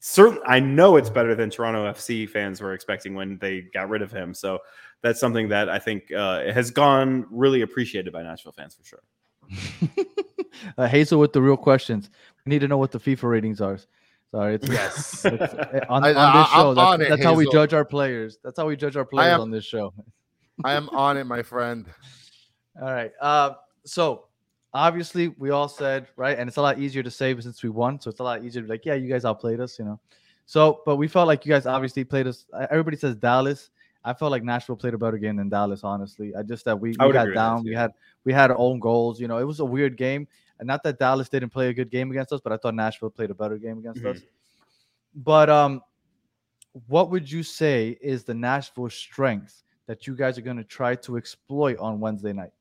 [0.00, 0.38] certain.
[0.46, 4.12] I know it's better than Toronto FC fans were expecting when they got rid of
[4.12, 4.34] him.
[4.34, 4.60] So
[5.02, 9.02] that's something that I think uh, has gone really appreciated by Nashville fans for sure.
[10.78, 12.08] uh, Hazel with the real questions.
[12.44, 13.78] We need to know what the FIFA ratings are.
[14.32, 15.24] Sorry, it's, Yes.
[15.24, 16.74] it's, uh, on, I- on this I- show.
[16.74, 18.38] That's, it, that's how we judge our players.
[18.42, 19.92] That's how we judge our players am- on this show.
[20.64, 21.86] I am on it, my friend.
[22.80, 23.12] All right.
[23.20, 23.52] Uh,
[23.84, 24.26] so
[24.74, 28.00] obviously we all said right, and it's a lot easier to say since we won.
[28.00, 30.00] So it's a lot easier to be like, yeah, you guys outplayed us, you know.
[30.46, 32.46] So, but we felt like you guys obviously played us.
[32.70, 33.70] Everybody says Dallas.
[34.04, 35.84] I felt like Nashville played a better game than Dallas.
[35.84, 37.64] Honestly, I just that we, we got agree with that, down.
[37.64, 37.92] We had
[38.24, 39.20] we had our own goals.
[39.20, 40.26] You know, it was a weird game,
[40.62, 43.10] and not that Dallas didn't play a good game against us, but I thought Nashville
[43.10, 44.14] played a better game against Mhm.
[44.14, 44.20] us.
[45.12, 45.82] But um,
[46.86, 50.94] what would you say is the Nashville strength that you guys are going to try
[50.94, 52.52] to exploit on Wednesday night?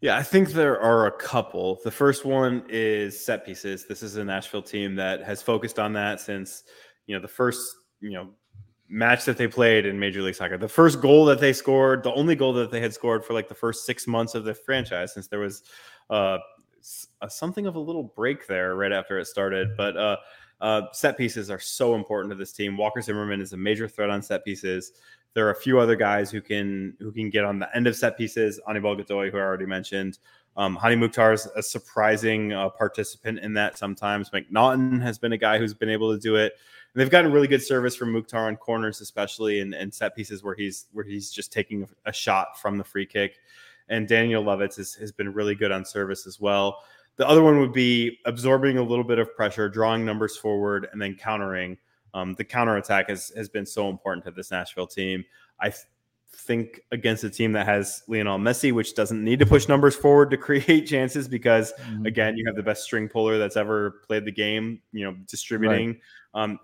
[0.00, 1.80] Yeah, I think there are a couple.
[1.84, 3.86] The first one is set pieces.
[3.86, 6.64] This is a Nashville team that has focused on that since,
[7.06, 8.30] you know, the first, you know,
[8.88, 10.58] match that they played in Major League Soccer.
[10.58, 13.48] The first goal that they scored, the only goal that they had scored for like
[13.48, 15.62] the first 6 months of the franchise since there was
[16.12, 16.38] uh,
[17.20, 20.16] uh something of a little break there right after it started, but uh
[20.62, 22.76] uh, set pieces are so important to this team.
[22.76, 24.92] Walker Zimmerman is a major threat on set pieces.
[25.34, 27.96] There are a few other guys who can who can get on the end of
[27.96, 28.60] set pieces.
[28.68, 30.18] Anibal Godoy, who I already mentioned.
[30.56, 33.76] Um, Hany Mukhtar is a surprising uh, participant in that.
[33.76, 36.52] Sometimes MacNaughton has been a guy who's been able to do it.
[36.94, 40.44] And they've gotten really good service from Mukhtar on corners, especially and, and set pieces
[40.44, 43.38] where he's where he's just taking a shot from the free kick.
[43.88, 46.78] And Daniel Lovitz has, has been really good on service as well.
[47.16, 51.00] The other one would be absorbing a little bit of pressure, drawing numbers forward, and
[51.00, 51.76] then countering.
[52.14, 55.24] Um, the counter attack has, has been so important to this Nashville team.
[55.60, 55.84] I th-
[56.34, 60.30] think against a team that has Lionel Messi, which doesn't need to push numbers forward
[60.30, 62.06] to create chances because Mm-hmm.
[62.06, 64.80] again, you have the best string puller that's ever played the game.
[64.92, 66.00] You know, distributing.
[66.34, 66.58] Um,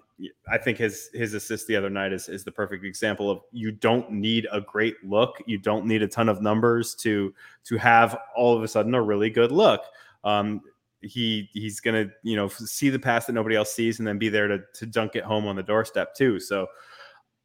[0.50, 3.70] I think his his assist the other night is is the perfect example of you
[3.70, 7.32] don't need a great look, you don't need a ton of numbers to
[7.64, 9.82] to have all of a sudden a really good look.
[10.24, 10.62] Um,
[11.00, 14.28] he he's gonna you know see the pass that nobody else sees and then be
[14.28, 16.40] there to to dunk it home on the doorstep too.
[16.40, 16.66] So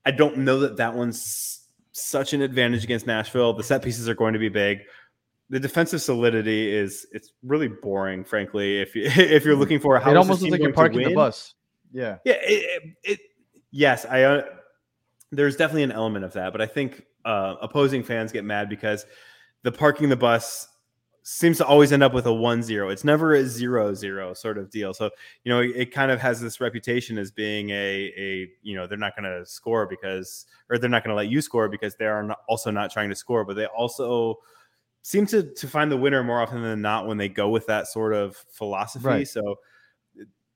[0.05, 3.53] I don't know that that one's such an advantage against Nashville.
[3.53, 4.79] The set pieces are going to be big.
[5.49, 8.81] The defensive solidity is it's really boring, frankly.
[8.81, 11.53] If you if you're looking for how it almost looks like you're parking the bus.
[11.93, 12.17] Yeah.
[12.25, 13.19] Yeah, it, it, it
[13.71, 14.43] yes, I uh,
[15.31, 19.05] there's definitely an element of that, but I think uh, opposing fans get mad because
[19.63, 20.67] the parking the bus
[21.23, 22.91] seems to always end up with a 1-0.
[22.91, 24.93] It's never a 0-0 sort of deal.
[24.93, 25.09] So,
[25.45, 28.85] you know, it, it kind of has this reputation as being a a, you know,
[28.87, 31.95] they're not going to score because or they're not going to let you score because
[31.95, 34.39] they are not, also not trying to score, but they also
[35.01, 37.87] seem to to find the winner more often than not when they go with that
[37.87, 39.07] sort of philosophy.
[39.07, 39.27] Right.
[39.27, 39.55] So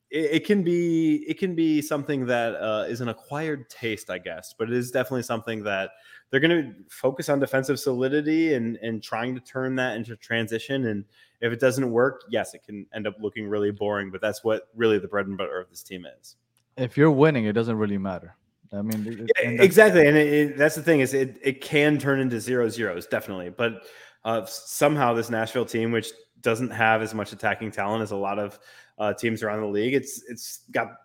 [0.10, 4.18] it, it can be it can be something that uh, is an acquired taste, I
[4.18, 5.91] guess, but it is definitely something that
[6.30, 10.86] they're going to focus on defensive solidity and and trying to turn that into transition.
[10.88, 11.05] And
[11.41, 14.12] if it doesn't work, yes, it can end up looking really boring.
[14.12, 16.36] But that's what really the bread and butter of this team is.
[16.78, 18.36] If you're winning, it doesn't really matter.
[18.74, 21.38] I mean, it- it- Yeah, and exactly, and it, it, that's the thing is it
[21.41, 23.84] it can turn into zero zeros definitely, but
[24.26, 28.38] uh, somehow this Nashville team, which doesn't have as much attacking talent as a lot
[28.39, 28.60] of
[28.97, 30.97] uh, teams around the league, it's it's got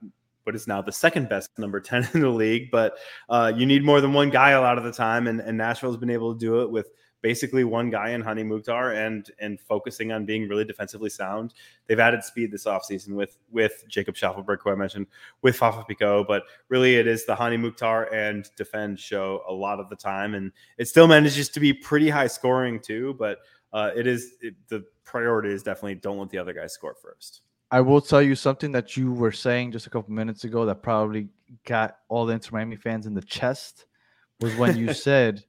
[0.45, 2.95] what is now the second best number ten in the league, but
[3.28, 5.97] uh, you need more than one guy a lot of the time, and, and Nashville's
[5.97, 6.90] been able to do it with
[7.22, 11.55] basically one guy in Hany Mukhtar and and focusing on being really defensively sound.
[11.86, 15.07] They've added speed this offseason with with Jacob Shaffelburg, who I mentioned,
[15.40, 19.80] with Fafà Picault, but really it is the Hany Mukhtar and defend show a lot
[19.80, 23.14] of the time, and it still manages to be pretty high scoring too.
[23.18, 23.38] But
[23.72, 27.43] uh, it is it, the priority is definitely don't let the other guys score first.
[27.73, 30.83] I will tell you something that you were saying just a couple minutes ago that
[30.83, 31.29] probably
[31.64, 33.87] got all the Inter Miami fans in the chest
[34.41, 35.43] was when you said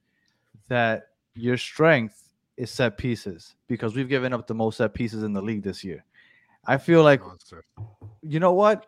[0.68, 5.34] that your strength is set pieces because we've given up the most set pieces in
[5.34, 6.02] the league this year.
[6.66, 7.20] I feel like
[8.22, 8.86] you know what?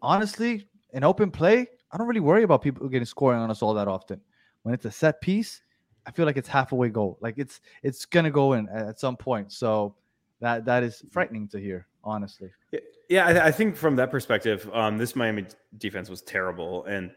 [0.00, 3.74] Honestly, in open play, I don't really worry about people getting scoring on us all
[3.74, 4.20] that often.
[4.62, 5.60] When it's a set piece,
[6.06, 7.18] I feel like it's half halfway goal.
[7.20, 9.52] Like it's it's gonna go in at some point.
[9.52, 9.96] So
[10.38, 12.50] that that is frightening to hear, honestly.
[13.10, 15.44] Yeah, I, I think from that perspective, um, this Miami
[15.76, 17.10] defense was terrible, and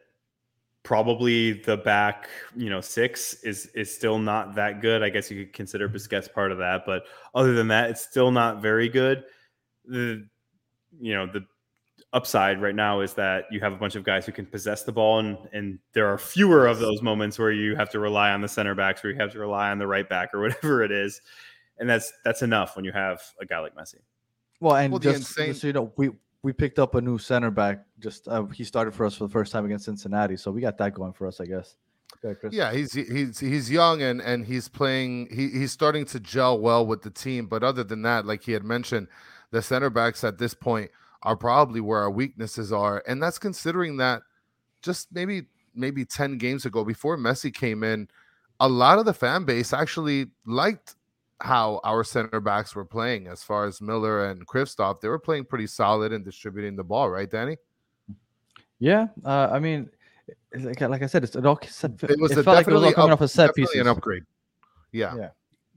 [0.83, 5.03] probably the back, you know, six is is still not that good.
[5.03, 8.31] I guess you could consider Busquets part of that, but other than that, it's still
[8.31, 9.23] not very good.
[9.85, 10.27] The
[10.99, 11.45] you know the
[12.11, 14.91] upside right now is that you have a bunch of guys who can possess the
[14.91, 18.41] ball, and and there are fewer of those moments where you have to rely on
[18.41, 20.91] the center backs, where you have to rely on the right back, or whatever it
[20.91, 21.21] is,
[21.77, 23.95] and that's that's enough when you have a guy like Messi.
[24.59, 27.17] Well, and Well, the just, insane- so you know, we we picked up a new
[27.17, 27.85] center back.
[27.99, 30.77] Just uh, he started for us for the first time against Cincinnati, so we got
[30.77, 31.75] that going for us, I guess.
[32.51, 35.29] Yeah, he's he's he's young and and he's playing.
[35.31, 37.45] He he's starting to gel well with the team.
[37.47, 39.07] But other than that, like he had mentioned,
[39.51, 40.91] the center backs at this point
[41.23, 44.21] are probably where our weaknesses are, and that's considering that
[44.81, 45.43] just maybe
[45.75, 48.07] maybe ten games ago, before Messi came in,
[48.59, 50.95] a lot of the fan base actually liked
[51.41, 53.27] how our center backs were playing.
[53.27, 57.09] As far as Miller and Kristoff, they were playing pretty solid and distributing the ball,
[57.09, 57.57] right, Danny?
[58.79, 59.89] Yeah, uh, I mean,
[60.57, 62.71] like, like I said, it's, it all set, It was it a felt like it
[62.73, 63.69] was all definitely coming up- off a set piece.
[63.69, 63.81] pieces.
[63.81, 64.23] an upgrade.
[64.91, 65.15] Yeah.
[65.15, 65.29] Yeah.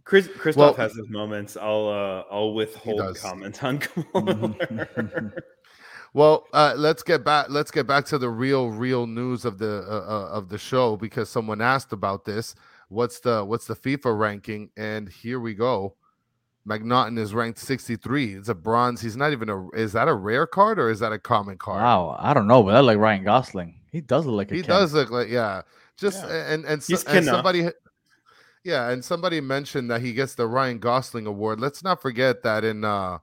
[0.05, 1.57] Chris Christoph Well- has his moments.
[1.57, 3.81] I'll uh, I'll withhold comment on.
[6.15, 7.47] Well, uh, let's get back.
[7.49, 10.95] Let's get back to the real, real news of the uh, uh, of the show
[10.97, 12.55] because someone asked about this.
[12.93, 14.71] What's the what's the FIFA ranking?
[14.77, 15.97] And here we go.
[16.69, 18.35] MacNaughton is ranked 63.
[18.35, 19.01] It's a bronze.
[19.01, 19.69] He's not even a.
[19.71, 21.83] Is that a rare card or is that a common card?
[21.83, 23.81] Wow, I don't know, but I like Ryan Gosling.
[23.91, 24.71] He does look like a he Ken.
[24.71, 25.63] does look like yeah.
[25.97, 26.53] Just Yeah.
[26.53, 27.69] and and, so, and somebody.
[28.65, 31.59] Yeah, and somebody mentioned that he gets the Ryan Gosling award.
[31.59, 33.19] Let's not forget that in uh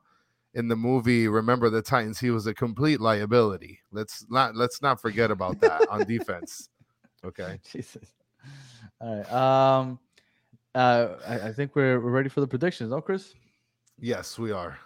[0.54, 3.80] in the movie Remember the Titans, he was a complete liability.
[3.92, 6.70] Let's not let's not forget about that on defense.
[7.24, 7.60] Okay.
[7.72, 8.12] Jesus.
[9.02, 9.32] All right.
[9.32, 10.00] Um,
[10.76, 13.34] uh, I, I think we're, we're ready for the predictions, no, Chris?
[14.00, 14.78] Yes, we are.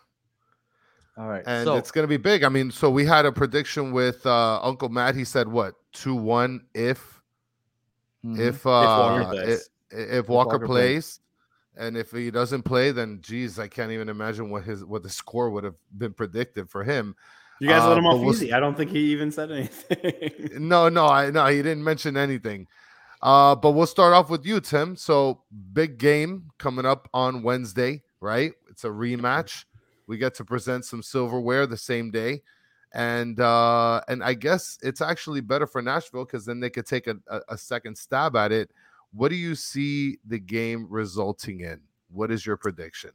[1.17, 1.43] All right.
[1.45, 2.43] And so it's gonna be big.
[2.43, 5.15] I mean, so we had a prediction with uh Uncle Matt.
[5.15, 7.21] He said what two one if
[8.25, 8.39] mhm.
[8.39, 9.69] if uh Walker if, plays.
[9.91, 11.19] if Walker, Walker plays.
[11.19, 11.19] plays.
[11.75, 15.09] And if he doesn't play, then geez, I can't even imagine what his what the
[15.09, 17.15] score would have been predicted for him.
[17.59, 18.51] you guys Uh, let him but off we'll easy.
[18.51, 20.49] I don't think he even said anything.
[20.67, 22.67] No, no, I no, he didn't mention anything.
[23.23, 24.97] Uh, but we'll start off with you, Tim.
[24.97, 28.51] So big game coming up on Wednesday, right?
[28.69, 29.63] It's a rematch.
[30.07, 32.43] We get to present some silverware the same day.
[32.93, 37.07] And uh and I guess it's actually better for Nashville because then they could take
[37.07, 38.69] a, a, a second stab at it.
[39.13, 41.79] What do you see the game resulting in?
[42.11, 43.11] What is your prediction?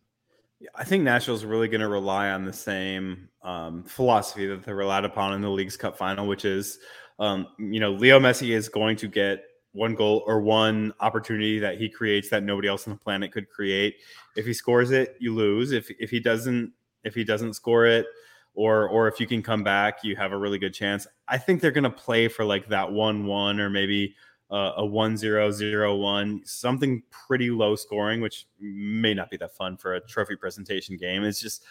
[0.74, 5.04] I think Nashville's really going to rely on the same um, philosophy that they relied
[5.04, 6.78] upon in the Leagues Cup final, which is,
[7.20, 9.44] um, you know, Leo Messi is going to get
[9.78, 13.48] one goal or one opportunity that he creates that nobody else on the planet could
[13.48, 13.96] create.
[14.36, 15.72] If he scores it, you lose.
[15.72, 16.72] If if he doesn't,
[17.04, 18.06] if he doesn't score it,
[18.54, 21.06] or or if you can come back, you have a really good chance.
[21.28, 24.14] I think they're going to play for like that one one or maybe
[24.50, 30.00] uh, a 1-0-0-1, something pretty low scoring, which may not be that fun for a
[30.00, 31.22] trophy presentation game.
[31.22, 31.64] It's just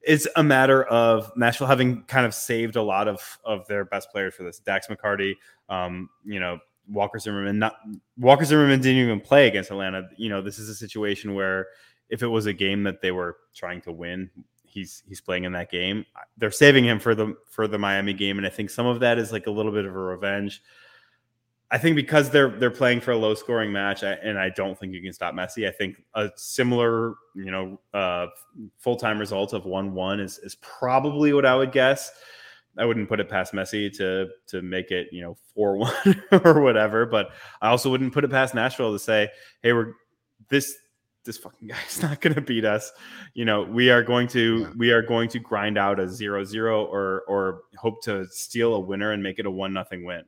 [0.00, 4.10] it's a matter of Nashville having kind of saved a lot of of their best
[4.10, 4.58] players for this.
[4.58, 5.34] Dax McCarty,
[5.68, 6.58] um, you know,
[6.88, 7.58] Walker Zimmerman.
[7.58, 7.76] Not
[8.18, 10.08] Walker Zimmerman didn't even play against Atlanta.
[10.16, 11.68] You know, this is a situation where
[12.08, 14.30] if it was a game that they were trying to win,
[14.64, 16.04] he's he's playing in that game.
[16.38, 19.18] They're saving him for the for the Miami game, and I think some of that
[19.18, 20.62] is like a little bit of a revenge.
[21.70, 24.92] I think because they're they're playing for a low scoring match, and I don't think
[24.92, 25.66] you can stop Messi.
[25.66, 28.26] I think a similar, you know, uh,
[28.78, 32.10] full time result of one one is is probably what I would guess.
[32.78, 36.60] I wouldn't put it past Messi to to make it, you know, four one or
[36.62, 37.04] whatever.
[37.06, 39.28] But I also wouldn't put it past Nashville to say,
[39.62, 39.92] hey, we're
[40.48, 40.74] this
[41.24, 42.90] this fucking guy's not going to beat us.
[43.34, 44.72] You know, we are going to Yeah.
[44.76, 48.80] we are going to grind out a zero zero or or hope to steal a
[48.80, 50.24] winner and make it a one nothing win.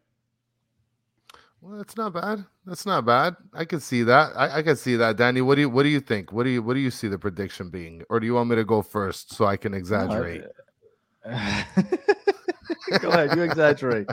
[1.62, 2.45] Well, that's not bad.
[2.66, 3.36] That's not bad.
[3.55, 4.32] I can see that.
[4.36, 5.16] I, I can see that.
[5.16, 6.30] Danny, what do you what do you think?
[6.30, 8.03] What do you what do you see the prediction being?
[8.11, 10.42] Or do you want me to go first so I can exaggerate?
[13.01, 14.09] Go ahead, you exaggerate.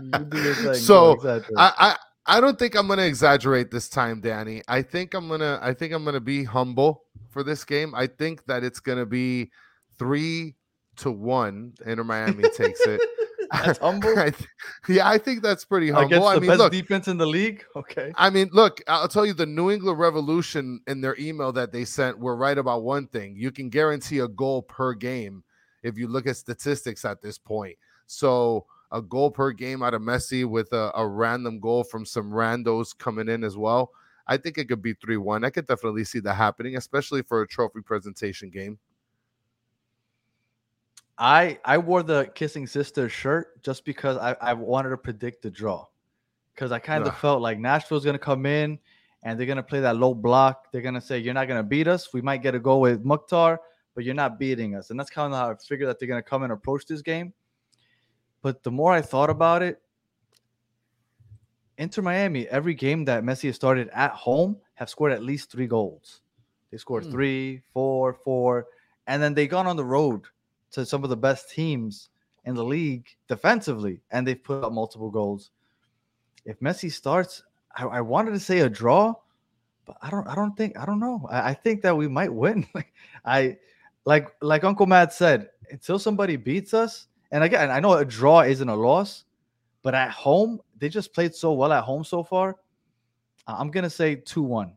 [0.00, 0.74] You do your thing.
[0.74, 1.18] So.
[1.56, 1.96] I, I
[2.26, 4.62] I don't think I'm gonna exaggerate this time, Danny.
[4.66, 7.94] I think I'm gonna I think I'm gonna be humble for this game.
[7.94, 9.50] I think that it's gonna be
[9.98, 10.56] three
[10.96, 11.74] to one.
[11.84, 13.00] Inter Miami takes it.
[13.52, 14.48] That's humble I th-
[14.88, 16.06] yeah, I think that's pretty humble.
[16.06, 17.64] against I mean, best look, defense in the league.
[17.76, 18.12] Okay.
[18.16, 21.84] I mean, look, I'll tell you the New England Revolution in their email that they
[21.84, 23.36] sent were right about one thing.
[23.36, 25.44] You can guarantee a goal per game
[25.82, 27.76] if you look at statistics at this point.
[28.06, 32.30] So a goal per game out of Messi with a, a random goal from some
[32.30, 33.90] randos coming in as well.
[34.26, 35.44] I think it could be 3 1.
[35.44, 38.78] I could definitely see that happening, especially for a trophy presentation game.
[41.18, 45.50] I I wore the kissing sister shirt just because I, I wanted to predict the
[45.50, 45.86] draw.
[46.54, 47.18] Because I kind of Ugh.
[47.20, 48.78] felt like Nashville's gonna come in
[49.22, 50.72] and they're gonna play that low block.
[50.72, 52.12] They're gonna say, You're not gonna beat us.
[52.12, 53.60] We might get a goal with Mukhtar,
[53.94, 54.90] but you're not beating us.
[54.90, 57.32] And that's kind of how I figured that they're gonna come and approach this game.
[58.44, 59.80] But the more I thought about it,
[61.78, 65.66] Inter Miami, every game that Messi has started at home, have scored at least three
[65.66, 66.20] goals.
[66.70, 67.10] They scored Hmm.
[67.10, 68.66] three, four, four,
[69.06, 70.26] and then they gone on the road
[70.72, 72.10] to some of the best teams
[72.44, 75.50] in the league defensively, and they've put up multiple goals.
[76.44, 77.42] If Messi starts,
[77.74, 79.14] I, I wanted to say a draw,
[79.86, 80.26] but I don't.
[80.28, 80.78] I don't think.
[80.78, 81.26] I don't know.
[81.30, 82.66] I, I think that we might win.
[83.24, 83.56] I
[84.04, 85.48] like like Uncle Matt said.
[85.70, 89.24] Until somebody beats us, and again, I know a draw isn't a loss,
[89.82, 92.56] but at home they just played so well at home so far.
[93.48, 94.72] I'm gonna say two one.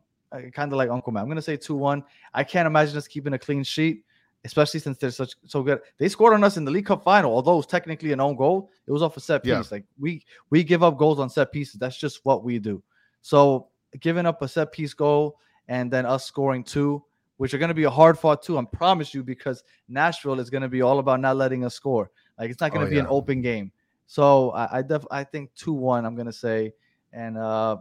[0.52, 1.22] Kind of like Uncle Matt.
[1.22, 2.02] I'm gonna say two one.
[2.34, 4.04] I can't imagine us keeping a clean sheet,
[4.44, 5.80] especially since they're such so good.
[5.98, 8.34] They scored on us in the League Cup final, although it was technically an own
[8.34, 8.70] goal.
[8.88, 9.50] It was off a set piece.
[9.52, 9.62] Yeah.
[9.70, 11.76] Like we we give up goals on set pieces.
[11.78, 12.82] That's just what we do.
[13.22, 13.68] So
[14.00, 15.38] giving up a set piece goal
[15.68, 17.04] and then us scoring two,
[17.36, 20.50] which are going to be a hard fought two, I promise you, because Nashville is
[20.50, 22.10] going to be all about not letting us score.
[22.38, 23.72] Like it's not going to Oh, be an open game.
[24.06, 26.06] So I I, def- I think two one.
[26.06, 26.72] I'm going to say,
[27.12, 27.78] and uh,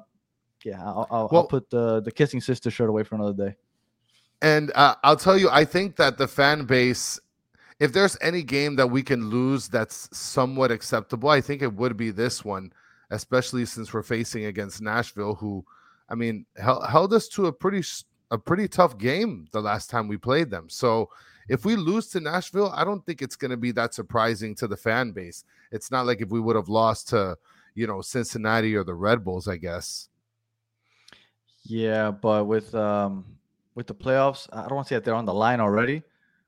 [0.64, 3.56] yeah, I'll, I'll, I'll put the the kissing sister shirt away for another day.
[4.42, 7.20] And uh, I'll tell you, I think that the fan base,
[7.80, 11.98] if there's any game that we can lose that's somewhat acceptable, I think it would
[11.98, 12.72] be this one,
[13.10, 15.66] especially since we're facing against Nashville, who,
[16.08, 17.84] I mean, hel- held us to a pretty
[18.30, 20.70] a pretty tough game the last time we played them.
[20.70, 21.10] So
[21.50, 24.68] if we lose to Nashville, I don't think it's going to be that surprising to
[24.68, 25.44] the fan base.
[25.72, 27.38] It's not like if we would have lost to,
[27.76, 30.10] you know, Cincinnati or the Red Bulls, I guess.
[31.64, 33.26] Yeah, but with um
[33.76, 36.02] with the playoffs, I don't want to say that they're on the line already,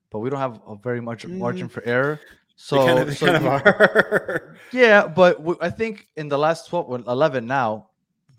[0.10, 1.72] but we don't have a very much margin Mm.
[1.72, 2.20] for error.
[2.56, 4.58] So, they kind of, they so kind of you- are.
[4.74, 7.88] Yeah, but w- I think in the last 12, 11 now,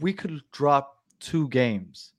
[0.01, 2.13] we could drop two games.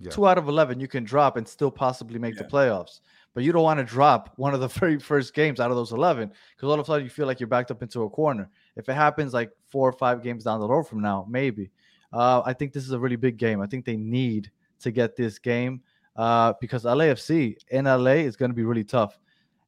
[0.00, 0.10] Yeah.
[0.10, 2.48] Two out of 11 you can drop and still possibly make the Yeah.
[2.50, 3.00] playoffs.
[3.36, 5.92] But you don't want to drop one of the very first games out of those
[5.92, 8.48] 11 because all of a sudden you feel like you're backed up into a corner.
[8.76, 11.70] If it happens like four or five games down the road from now, maybe.
[12.14, 13.60] Uh, I think this is a really big game.
[13.60, 15.82] I think they need to get this game
[16.16, 19.18] uh, because LAFC in LA is going to be really tough.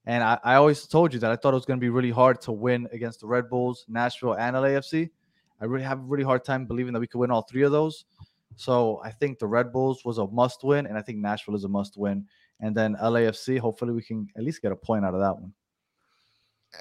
[0.07, 2.11] And I, I always told you that I thought it was going to be really
[2.11, 5.11] hard to win against the Red Bulls, Nashville, and LAFC.
[5.61, 7.73] I really have a really hard time believing that we could win all three of
[7.73, 8.07] those.
[8.57, 11.64] So I think the Red Bulls was a must win, and I think Nashville is
[11.64, 12.25] a must win.
[12.61, 15.53] And then LAFC, hopefully we can at least get a point out of that one.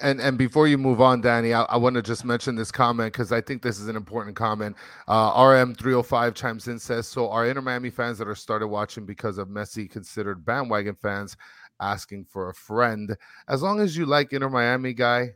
[0.02, 3.12] And and before you move on, Danny, I, I want to just mention this comment
[3.12, 4.76] because I think this is an important comment.
[5.06, 9.38] Uh, RM305 chimes in says, "So are Inter Miami fans that are started watching because
[9.38, 11.38] of Messi considered bandwagon fans
[11.80, 13.16] asking for a friend?
[13.48, 15.30] As long as you like Inter Miami, guy,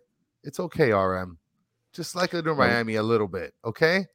[0.45, 0.93] it's okay.
[0.93, 1.39] RM,
[1.95, 4.07] just like Inter Miami a little bit, okay."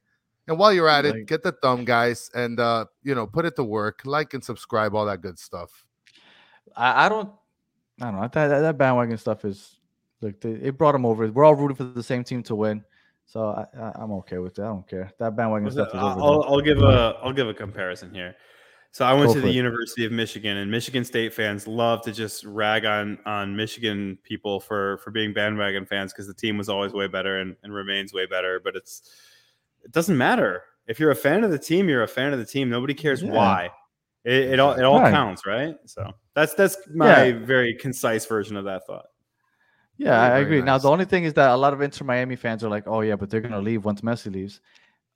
[0.46, 3.56] And while you're at it, get the thumb, guys, and uh, you know, put it
[3.56, 4.02] to work.
[4.04, 5.84] Like and subscribe, all that good stuff.
[6.76, 7.30] I, I don't,
[8.00, 8.20] I don't know.
[8.22, 9.76] That, that, that bandwagon stuff is,
[10.20, 11.26] they, it brought them over.
[11.30, 12.84] We're all rooting for the same team to win.
[13.26, 14.62] So I, I, I'm okay with that.
[14.62, 15.12] I don't care.
[15.18, 16.20] That bandwagon Was stuff it- is over.
[16.20, 18.34] I'll, I'll give a I'll give a comparison here.
[18.90, 19.54] So I went Go to the it.
[19.54, 24.60] University of Michigan, and Michigan State fans love to just rag on on Michigan people
[24.60, 28.14] for for being bandwagon fans because the team was always way better and, and remains
[28.14, 28.60] way better.
[28.64, 29.02] But it's
[29.84, 32.46] it doesn't matter if you're a fan of the team, you're a fan of the
[32.46, 32.70] team.
[32.70, 33.30] Nobody cares Yeah.
[33.32, 33.70] why.
[34.24, 35.12] It, it all it all Right.
[35.12, 35.76] counts, right?
[35.84, 37.38] So that's that's my Yeah.
[37.44, 39.06] very concise version of that thought.
[39.96, 40.62] Yeah, I I Very agree.
[40.62, 43.00] Now the only thing is that a lot of Inter Miami fans are like, "Oh
[43.00, 44.60] yeah, but they're gonna leave once Messi leaves."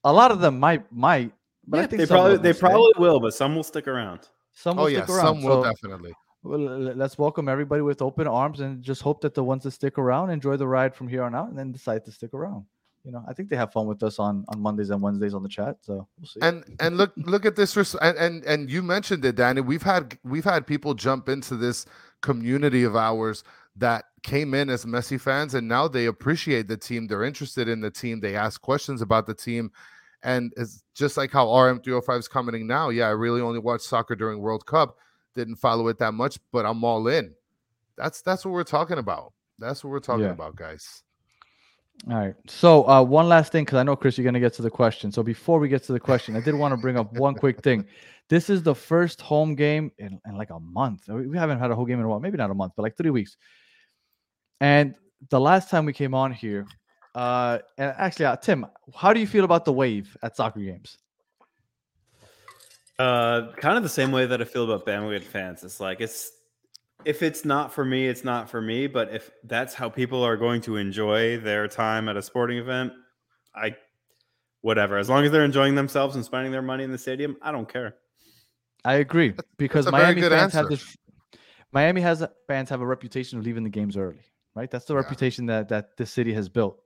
[0.04, 1.32] A lot of them might, might,
[1.66, 2.60] but I Yeah, think they probably they will stay.
[2.60, 4.28] probably will, but some will stick around.
[4.52, 5.26] some oh, will Oh yeah, stick around.
[5.26, 6.12] some will So, definitely.
[6.42, 9.96] well, let's welcome everybody with open arms and just hope that the ones that stick
[9.98, 12.66] around enjoy the ride from here on out, and then decide to stick around.
[13.04, 15.42] You know, I think they have fun with us on on Mondays and Wednesdays on
[15.42, 15.76] the chat.
[15.80, 16.38] So we'll see.
[16.40, 19.60] and and look look at this res- and, and and you mentioned it danny.
[19.60, 21.84] We've had we've had people jump into this
[22.20, 23.42] community of ours
[23.74, 27.08] that came in as Messi fans and now they appreciate the team.
[27.08, 28.20] They're interested in the team.
[28.20, 29.72] They ask questions about the team.
[30.22, 32.90] And it's just like how rm305 is commenting now.
[32.90, 34.98] Yeah i really only watched soccer during world cup.
[35.34, 37.34] Didn't follow it that much but i'm all in.
[37.96, 39.32] That's that's what we're talking about.
[39.58, 40.30] That's what we're talking Yeah.
[40.30, 41.02] about guys
[42.10, 42.34] All right.
[42.48, 45.12] So uh, one last thing, because I know Chris, you're gonna get to the question.
[45.12, 47.62] So before we get to the question, I did want to bring up one quick
[47.62, 47.86] thing.
[48.28, 51.08] This is the first home game in, in like a month.
[51.08, 52.96] We haven't had a whole game in a while, maybe not a month, but like
[52.96, 53.36] three weeks.
[54.60, 54.94] And
[55.30, 56.66] the last time we came on here,
[57.14, 60.98] uh, and actually, uh, Tim, how do you feel about the wave at soccer games?
[62.98, 65.62] Uh, kind of the same way that I feel about bandwagon fans.
[65.62, 66.32] It's like it's
[67.04, 68.86] if it's not for me, it's not for me.
[68.86, 72.92] But if that's how people are going to enjoy their time at a sporting event,
[73.54, 73.76] I
[74.60, 74.96] whatever.
[74.96, 77.68] As long as they're enjoying themselves and spending their money in the stadium, I don't
[77.68, 77.96] care.
[78.84, 80.96] I agree because Miami good fans have this.
[81.72, 84.20] Miami has a, fans have a reputation of leaving the games early,
[84.54, 84.70] right?
[84.70, 85.00] That's the Yeah.
[85.00, 86.78] reputation that that this city has built.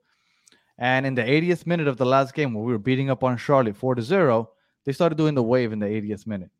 [0.77, 3.35] And in the 80th minute of the last game, where we were beating up on
[3.37, 4.51] Charlotte 4 to 0,
[4.85, 6.51] they started doing the wave in the 80th minute.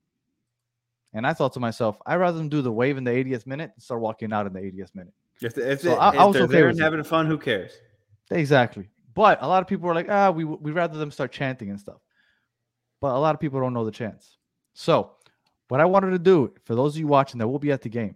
[1.18, 3.72] And I thought to myself, I'd rather them do the wave in the 80th minute
[3.74, 5.14] and start walking out in the 80th minute.
[5.42, 7.38] If, they- if, So I- if I was they're okay there and having fun, who
[7.38, 7.74] cares?
[8.32, 8.88] Exactly.
[9.16, 11.80] But a lot of people are like, ah, we we rather them start chanting and
[11.80, 11.98] stuff.
[13.02, 14.38] But a lot of people don't know the chants.
[14.74, 15.12] So,
[15.70, 17.90] what I wanted to do for those of you watching that will be at the
[17.90, 18.16] game,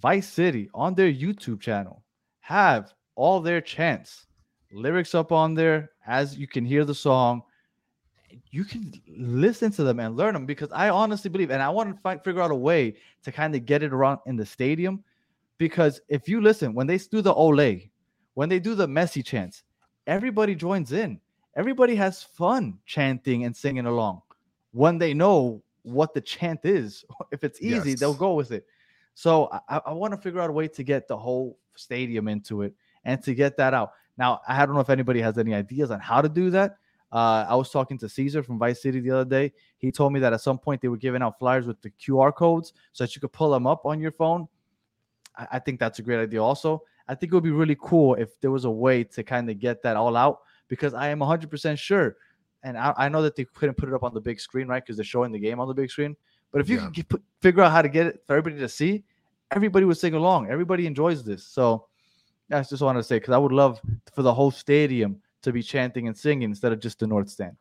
[0.00, 2.02] Vice City on their YouTube channel
[2.40, 4.26] have all their chants,
[4.72, 7.42] lyrics up on there as you can hear the song.
[8.50, 11.94] You can listen to them and learn them because I honestly believe, and I want
[11.94, 15.02] to fi- figure out a way to kind of get it around in the stadium.
[15.58, 17.90] Because if you listen, when they do the Olay,
[18.34, 19.62] when they do the Messi chants,
[20.06, 21.20] everybody joins in.
[21.56, 24.22] Everybody has fun chanting and singing along
[24.72, 27.04] when they know what the chant is.
[27.30, 28.66] If it's easy, they'll go with it.
[29.14, 32.62] So I, I want to figure out a way to get the whole stadium into
[32.62, 32.74] it
[33.04, 33.92] and to get that out.
[34.16, 36.76] Now, I don't know if anybody has any ideas on how to do that.
[37.14, 39.52] Uh, I was talking to Caesar from Vice City the other day.
[39.78, 42.34] He told me that at some point they were giving out flyers with the QR
[42.34, 44.48] codes so that you could pull them up on your phone.
[45.38, 46.42] I, I think that's a great idea.
[46.42, 49.48] Also, I think it would be really cool if there was a way to kind
[49.48, 52.16] of get that all out because I am 100% sure.
[52.64, 54.82] And I, I know that they couldn't put it up on the big screen, right?
[54.82, 56.16] Because they're showing the game on the big screen.
[56.50, 56.90] But if you Yeah.
[56.90, 59.04] could put, figure out how to get it for everybody to see,
[59.52, 60.50] everybody would sing along.
[60.50, 61.46] Everybody enjoys this.
[61.46, 61.86] So
[62.50, 63.80] I just wanted to say because I would love
[64.14, 67.56] for the whole stadium to be chanting and singing instead of just the North Stand.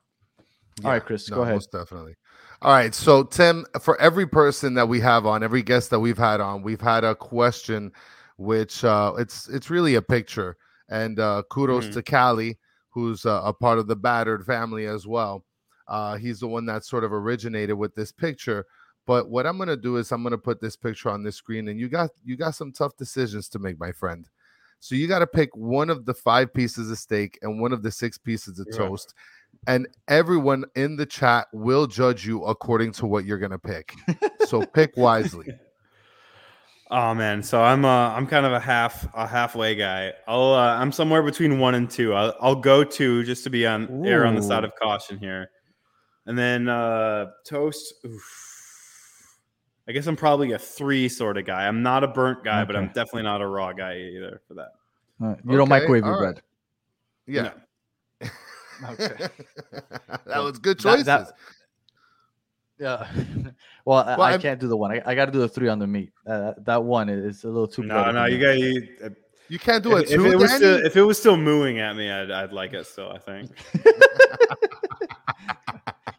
[0.83, 1.55] All right, Chris, go ahead.
[1.55, 2.15] Most definitely.
[2.61, 2.95] All right.
[2.95, 6.63] So, Tim, for every person that we have on, every guest that we've had on,
[6.63, 7.91] we've had a question,
[8.37, 10.57] which uh, it's it's really a picture.
[10.89, 11.93] And uh, kudos Mhm.
[11.93, 12.57] to Callie,
[12.89, 15.45] who's uh, a part of the battered family as well.
[15.87, 18.65] Uh, he's the one that sort of originated with this picture.
[19.05, 21.79] But what I'm gonna do is I'm gonna put this picture on this screen, and
[21.79, 24.27] you got you got some tough decisions to make, my friend.
[24.83, 27.83] So you got to pick one of the five pieces of steak and one of
[27.83, 28.79] the six pieces of Yeah.
[28.79, 29.13] toast,
[29.65, 33.93] and everyone in the chat will judge you according to what you're gonna pick.
[34.45, 35.47] So pick wisely.
[36.91, 40.11] Oh man, so I'm uh I'm kind of a half a halfway guy.
[40.27, 42.13] I'll uh, I'm somewhere between one and two.
[42.13, 45.49] I'll, I'll go two just to be on err on the side of caution here,
[46.27, 47.95] and then uh toast.
[48.05, 48.42] oof.
[49.87, 51.67] I guess I'm probably a three sort of guy.
[51.67, 54.69] I'm not a burnt guy, but I'm definitely not a raw guy either for that.
[55.21, 56.35] All right, You don't Okay, microwave your all right.
[56.35, 56.41] bread.
[57.27, 58.29] Yeah.
[58.89, 59.27] Okay.
[60.25, 61.05] that was good That- choices.
[61.05, 61.33] that-
[62.79, 63.07] Yeah.
[63.85, 64.91] well, I, Well, I I'm- can't do the one.
[64.91, 66.11] I, I got to do the three on the meat.
[66.27, 67.83] Uh, that one is a little too.
[67.83, 68.41] No, no, you me.
[68.41, 68.87] got you.
[69.05, 69.09] uh,
[69.47, 70.57] you can't do If, it if too, it was Danny?
[70.57, 73.11] still if it was still mooing at me, I'd I'd like it still.
[73.11, 73.51] I think.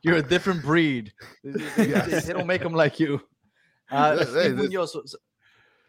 [0.03, 1.13] You're a different breed.
[1.43, 2.27] They- they- Yes.
[2.27, 3.21] They don't make them like you.
[3.91, 5.17] Uh, Hey, Steve Munoz,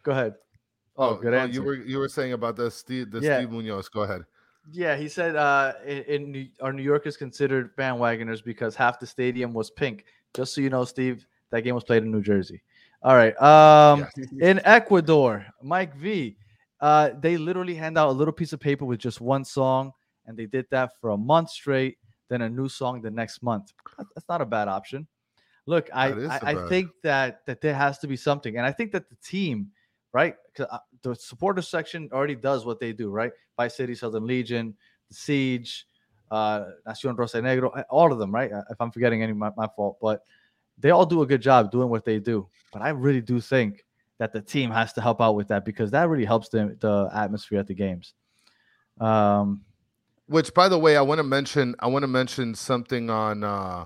[0.04, 0.36] go ahead.
[0.98, 1.54] Oh, good oh, answer.
[1.54, 3.39] You were you were saying about the Steve the Yeah.
[3.39, 3.89] Steve Munoz.
[3.89, 4.24] Go ahead.
[4.72, 9.06] Yeah, he said uh, in, in New, our New Yorkers considered bandwagoners because half the
[9.06, 10.06] stadium was pink.
[10.34, 12.62] Just so you know, Steve, that game was played in New Jersey.
[13.04, 13.39] All right.
[13.41, 14.08] Um,
[14.41, 16.38] in Ecuador, Mike V,
[16.82, 19.91] uh, they literally hand out a little piece of paper with just one song,
[20.26, 21.98] and they did that for a month straight.
[22.28, 23.72] Then a new song the next month.
[23.98, 25.08] That's not a bad option.
[25.68, 28.91] Look, I I, I think that that there has to be something, and I think
[28.91, 29.72] that the team,
[30.13, 30.36] right?
[30.59, 33.32] uh, the supporter section already does what they do, right?
[33.57, 34.76] Vice City, Southern Legion,
[35.09, 35.88] the Siege,
[36.32, 38.51] uh, Nacion Rosa Negro, all of them, right?
[38.51, 40.24] Uh, If I'm forgetting any, my, my fault, but
[40.78, 42.47] they all do a good job doing what they do.
[42.72, 43.86] But I really do think
[44.18, 47.09] that the team has to help out with that because that really helps the, the
[47.13, 48.13] atmosphere at the games.
[48.99, 49.63] Um,
[50.28, 51.76] Which, by the way, I want to mention.
[51.80, 53.43] I want to mention something on.
[53.43, 53.86] uh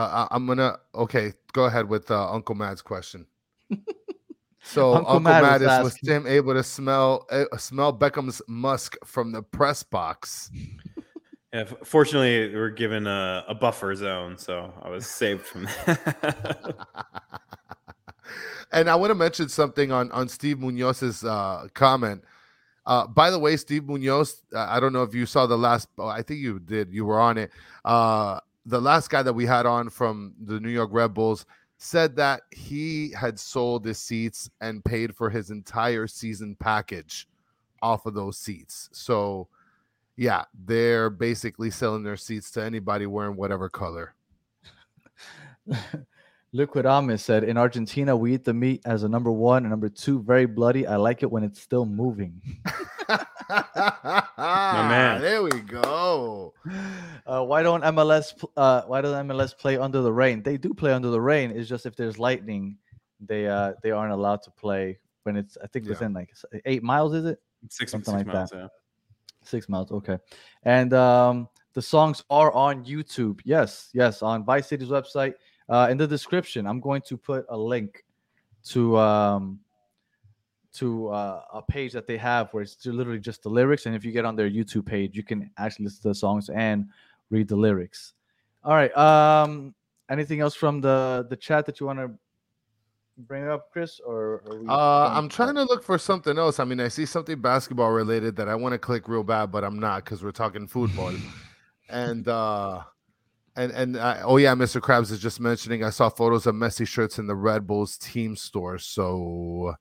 [0.00, 0.78] uh, I- I'm gonna.
[0.94, 3.26] Okay, go ahead with uh, Uncle Matt's question.
[4.62, 8.42] So Uncle Uncle, Matt Matt is was asking- Tim able to smell uh, smell Beckham's
[8.46, 10.50] musk from the press box?
[11.52, 16.76] Yeah, f- fortunately, we're given a, a buffer zone, so I was saved from that.
[18.72, 22.22] and I want to mention something on on Steve Munoz's uh, comment.
[22.86, 25.88] Uh, by the way, Steve Munoz, uh, I don't know if you saw the last.
[25.98, 26.92] Oh, I think you did.
[26.92, 27.50] You were on it.
[28.70, 31.44] The last guy that we had on from the New York Red Bulls
[31.78, 37.26] said that he had sold his seats and paid for his entire season package
[37.82, 38.88] off of those seats.
[38.92, 39.48] So,
[40.16, 44.14] yeah, they're basically selling their seats to anybody wearing whatever color.
[46.52, 49.88] Liquid Amis said, in Argentina, we eat the meat as a number one and number
[49.88, 50.86] two, very bloody.
[50.86, 52.40] I like it when it's still moving.
[54.38, 55.20] man.
[55.20, 56.54] There we go.
[57.26, 58.32] Uh, why don't MLS?
[58.56, 60.42] Uh, why doesn't MLS play under the rain?
[60.42, 61.50] They do play under the rain.
[61.50, 62.76] It's just if there's lightning,
[63.20, 65.56] they uh they aren't allowed to play when it's.
[65.62, 65.90] I think Yeah.
[65.90, 66.30] within like
[66.64, 67.14] eight miles.
[67.14, 67.38] Is it
[67.68, 68.56] six, Something six like miles, that.
[68.58, 68.68] yeah.
[69.44, 69.90] Six miles.
[69.90, 70.18] Okay.
[70.64, 73.40] And um, the songs are on YouTube.
[73.44, 75.34] Yes, yes, on Vice City's website.
[75.68, 78.04] Uh, in the description, I'm going to put a link
[78.64, 79.60] to um,
[80.74, 83.86] to uh, a page that they have where it's literally just the lyrics.
[83.86, 86.48] And if you get on their YouTube page, you can actually listen to the songs
[86.48, 86.86] and
[87.30, 88.14] read the lyrics.
[88.62, 88.94] All right.
[88.96, 89.74] Um,
[90.10, 92.10] anything else from the the chat that you want to
[93.18, 94.00] bring up, Chris?
[94.00, 96.58] Or, Uh, I'm trying to look for something else.
[96.60, 99.64] I mean, I see something basketball related that I want to click real bad, but
[99.64, 101.12] I'm not because we're talking football.
[101.88, 102.82] and uh,
[103.56, 104.80] and and uh, oh yeah, Mr.
[104.80, 105.84] Krabs is just mentioning.
[105.84, 109.74] I saw photos of Messi shirts in the Red Bulls team store, so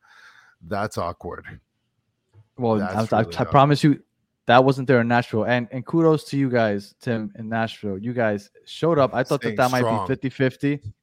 [0.68, 1.46] that's awkward.
[2.58, 4.02] Well, That's I, I, really I promise you
[4.46, 5.46] that wasn't there in Nashville.
[5.46, 7.98] And and kudos to you guys, Tim, in Nashville.
[7.98, 9.14] You guys showed up.
[9.14, 9.98] I thought Staying that that strong.
[9.98, 10.94] might be 50 50.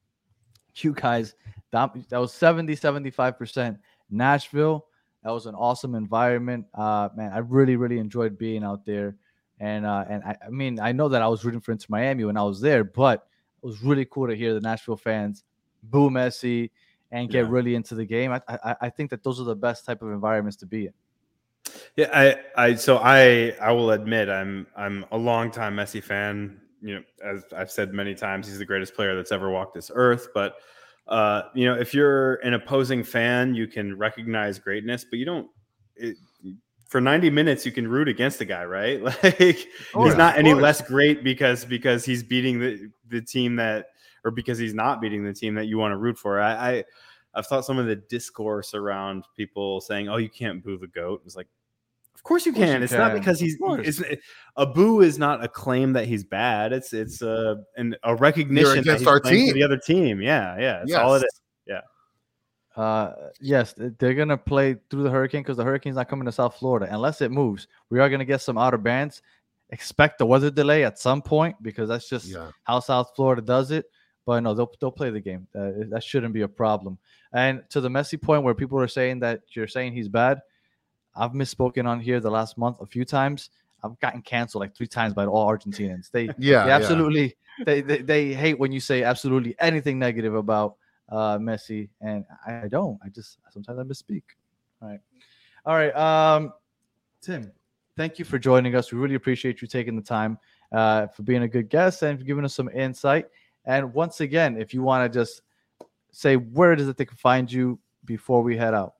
[0.78, 1.34] You guys,
[1.70, 3.78] that, that was 70 75%.
[4.10, 4.86] Nashville,
[5.22, 6.66] that was an awesome environment.
[6.74, 9.16] Uh, man, I really, really enjoyed being out there.
[9.58, 12.24] And uh, and I, I mean, I know that I was rooting for Inter Miami
[12.24, 13.26] when I was there, but
[13.62, 15.44] it was really cool to hear the Nashville fans
[15.84, 16.70] boo Messi
[17.10, 17.48] and get Yeah.
[17.48, 18.32] really into the game.
[18.32, 20.92] I, I I think that those are the best type of environments to be in.
[21.96, 22.36] Yeah, I,
[22.68, 26.60] I, so I, I will admit, I'm, I'm a long time Messi fan.
[26.80, 29.90] You know, as I've said many times, he's the greatest player that's ever walked this
[29.94, 30.28] earth.
[30.34, 30.56] But,
[31.08, 35.48] uh, you know, if you're an opposing fan, you can recognize greatness, but you don't.
[35.96, 36.16] It,
[36.88, 39.02] for 90 minutes, you can root against the guy, right?
[39.22, 43.56] Like Oh, he's yeah, not any less great because because he's beating the the team
[43.56, 43.86] that,
[44.26, 46.40] or because he's not beating the team that you want to root for.
[46.40, 46.84] I, I
[47.34, 51.22] I've thought some of the discourse around people saying, "Oh, you can't boo the goat."
[51.24, 51.46] It's like,
[52.14, 52.80] of course you course can.
[52.80, 54.02] you it's not because he's Of it's,
[54.56, 56.72] a boo is not a claim that he's bad.
[56.72, 59.54] It's it's a an, a recognition that against he's our playing for team.
[59.54, 60.20] the other team.
[60.20, 60.78] Yeah, yeah.
[60.80, 61.40] That's all it is.
[61.66, 61.80] Yeah.
[62.74, 66.56] Uh, yes, they're gonna play through the hurricane because the hurricane's not coming to South
[66.56, 67.68] Florida unless it moves.
[67.90, 69.22] We are gonna get some outer bands.
[69.70, 72.50] Expect the weather delay at some point because that's just Yeah.
[72.64, 73.86] how South Florida does it.
[74.26, 75.46] But no, they'll they'll play the game.
[75.54, 76.98] Uh, that shouldn't be a problem.
[77.32, 80.42] And to the Messi point where people are saying that you're saying he's bad,
[81.14, 83.50] I've misspoken on here the last month a few times.
[83.84, 86.10] I've gotten canceled like three times by all Argentinians.
[86.10, 86.76] They Yeah, they yeah.
[86.76, 90.74] absolutely they, they they hate when you say absolutely anything negative about
[91.08, 92.98] uh Messi, and I, I don't.
[93.04, 94.22] I just sometimes I misspeak.
[94.82, 95.00] All right,
[95.64, 95.96] all right.
[95.96, 96.52] Um,
[97.22, 97.52] Tim,
[97.96, 98.92] thank you for joining us.
[98.92, 100.38] We really appreciate you taking the time
[100.72, 103.26] uh, for being a good guest and for giving us some insight.
[103.66, 105.42] And once again, if you want to just
[106.12, 108.94] say where it is that they can find you before we head out.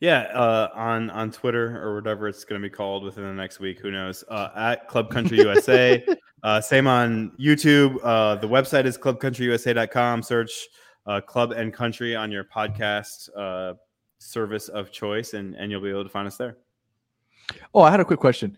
[0.00, 3.58] Yeah, uh, on on Twitter or whatever it's going to be called within the next
[3.58, 3.80] week.
[3.80, 4.24] Who knows?
[4.28, 6.04] Uh, at Club Country USA.
[6.44, 7.98] uh, same on YouTube.
[8.02, 10.22] Uh, the website is clubcountryusa.com.
[10.22, 10.68] Search
[11.06, 13.74] uh, Club and Country on your podcast uh,
[14.18, 16.58] service of choice, and and you'll be able to find us there.
[17.74, 18.56] Oh, I had a quick question.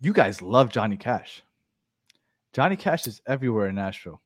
[0.00, 1.42] You guys love Johnny Cash.
[2.52, 4.20] Johnny Cash is everywhere in Nashville.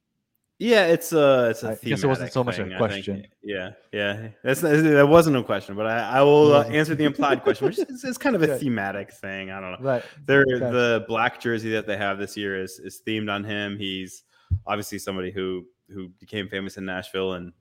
[0.58, 1.72] Yeah, it's a it's a.
[1.72, 2.78] I guess it wasn't so much a thing, think.
[2.78, 3.26] question.
[3.42, 7.42] Yeah, yeah, that's that wasn't a question, but I, I will uh, answer the implied
[7.42, 8.56] question, which is it's kind of a Yeah.
[8.56, 9.50] thematic thing.
[9.50, 9.86] I don't know.
[9.86, 10.02] Right.
[10.24, 10.58] They're, Okay.
[10.70, 13.78] the black jersey that they have this year is is themed on him.
[13.78, 14.22] He's
[14.66, 17.52] obviously somebody who who became famous in Nashville and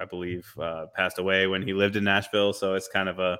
[0.00, 2.54] I believe uh, passed away when he lived in Nashville.
[2.54, 3.38] So it's kind of a,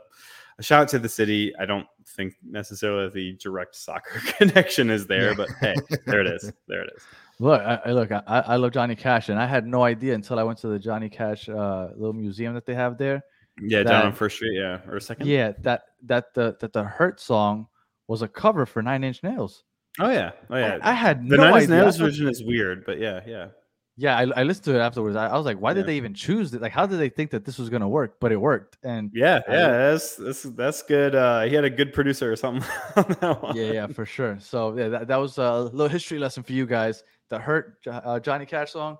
[0.59, 1.53] a shout out to the city.
[1.59, 5.75] I don't think necessarily the direct soccer connection is there, but hey,
[6.07, 6.53] there it is.
[6.69, 7.03] There it is.
[7.39, 10.39] Look, I, I look, I, I love Johnny Cash, and I had no idea until
[10.39, 13.23] I went to the Johnny Cash uh, little museum that they have there.
[13.61, 14.57] Yeah, down on First Street.
[14.57, 15.27] Yeah, or second.
[15.27, 17.67] Yeah, that that the that the Hurt song
[18.07, 19.65] was a cover for Nine Inch Nails.
[20.01, 20.33] Oh yeah.
[20.51, 20.79] Oh yeah.
[20.83, 23.49] I, I had the no Nine Inch Nails version is weird, but yeah, yeah.
[23.99, 25.17] Yeah, I, I listened to it afterwards.
[25.17, 25.75] I, I was like, why Yeah.
[25.75, 26.63] did they even choose it?
[26.63, 28.17] Like, how did they think that this was gonna work?
[28.21, 31.15] But it worked, and Yeah, I- yeah, that's that's that's good.
[31.15, 32.67] Uh, he had a good producer or something.
[32.97, 33.57] on that one.
[33.57, 34.39] yeah, yeah, for sure.
[34.41, 37.03] So yeah, that, that was a little history lesson for you guys.
[37.29, 38.97] The Hurt uh, Johnny Cash song,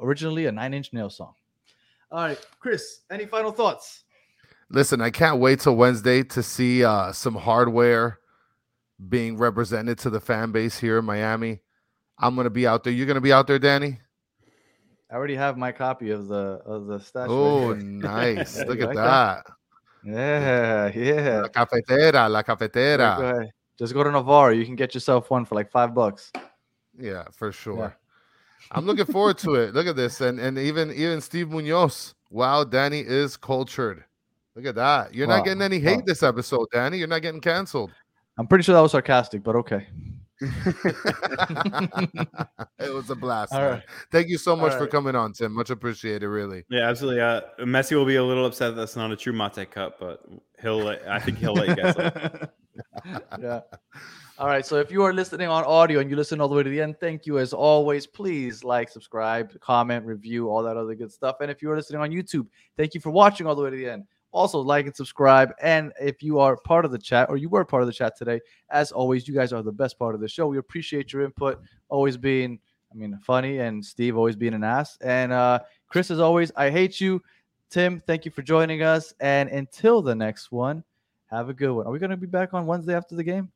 [0.00, 1.34] originally a Nine Inch Nails song.
[2.10, 4.04] All right, Chris, any final thoughts?
[4.70, 8.18] Listen, I can't wait till Wednesday to see uh, some hardware
[9.08, 11.60] being represented to the fan base here in Miami.
[12.18, 12.92] I'm gonna be out there.
[12.92, 14.00] You're gonna be out there, Danny.
[15.10, 17.28] I already have my copy of the of the stash.
[17.30, 18.58] Oh, nice!
[18.64, 19.46] Look at like that.
[20.04, 21.40] Yeah, yeah.
[21.42, 23.18] La cafetera, la cafetera.
[23.18, 23.42] ahead.
[23.42, 23.46] Uh,
[23.78, 24.52] just go to Navarro.
[24.52, 26.32] You can get yourself one for like five bucks.
[26.98, 27.96] Yeah, for sure.
[28.70, 29.74] I'm looking forward to it.
[29.74, 32.14] Look at this, and and even even Steve Munoz.
[32.30, 34.04] Wow, Danny is cultured.
[34.56, 35.14] Look at that.
[35.14, 36.02] You're Wow, not getting any hate wow.
[36.06, 36.98] this episode, Danny.
[36.98, 37.92] You're not getting canceled.
[38.38, 39.86] I'm pretty sure that was sarcastic, but okay.
[40.40, 40.52] it
[42.92, 43.52] was a blast.
[43.52, 43.70] All man.
[43.70, 43.82] right.
[44.12, 44.90] Thank you so All much for right.
[44.90, 45.52] coming on, Tim.
[45.52, 46.64] Much appreciated, really.
[46.68, 47.22] Yeah, absolutely.
[47.22, 50.22] Uh, Messi will be a little upset that's not a true mate cup, but
[50.60, 50.78] he'll.
[50.78, 51.96] Let, I think he'll let you guys.
[51.96, 52.30] Know.
[53.40, 53.60] yeah.
[54.38, 54.66] All right.
[54.66, 56.82] So if you are listening on audio and you listen all the way to the
[56.82, 58.06] end, thank you as always.
[58.06, 61.36] Please like, subscribe, comment, review, all that other good stuff.
[61.40, 62.46] And if you are listening on YouTube,
[62.76, 64.04] thank you for watching all the way to the end.
[64.36, 65.54] Also, like and subscribe.
[65.62, 68.18] And if you are part of the chat or you were part of the chat
[68.18, 70.46] today, as always, you guys are the best part of the show.
[70.46, 71.58] We appreciate your input,
[71.88, 72.58] always being,
[72.92, 74.98] I mean, funny, and Steve always being an ass.
[75.00, 77.22] And uh, Chris, as always, I hate you.
[77.70, 79.14] Tim, thank you for joining us.
[79.20, 80.84] And until the next one,
[81.30, 81.86] have a good one.
[81.86, 83.50] Are we going to be back on Wednesday after the game?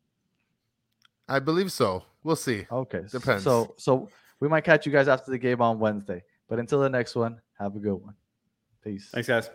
[1.29, 2.05] I believe so.
[2.25, 2.67] We'll see.
[2.73, 3.03] Okay.
[3.11, 3.45] Depends.
[3.45, 4.09] So so
[4.41, 6.23] we might catch you guys after the game on Wednesday.
[6.49, 8.15] But until the next one, have a good one.
[8.83, 9.11] Peace.
[9.13, 9.51] Thanks, guys.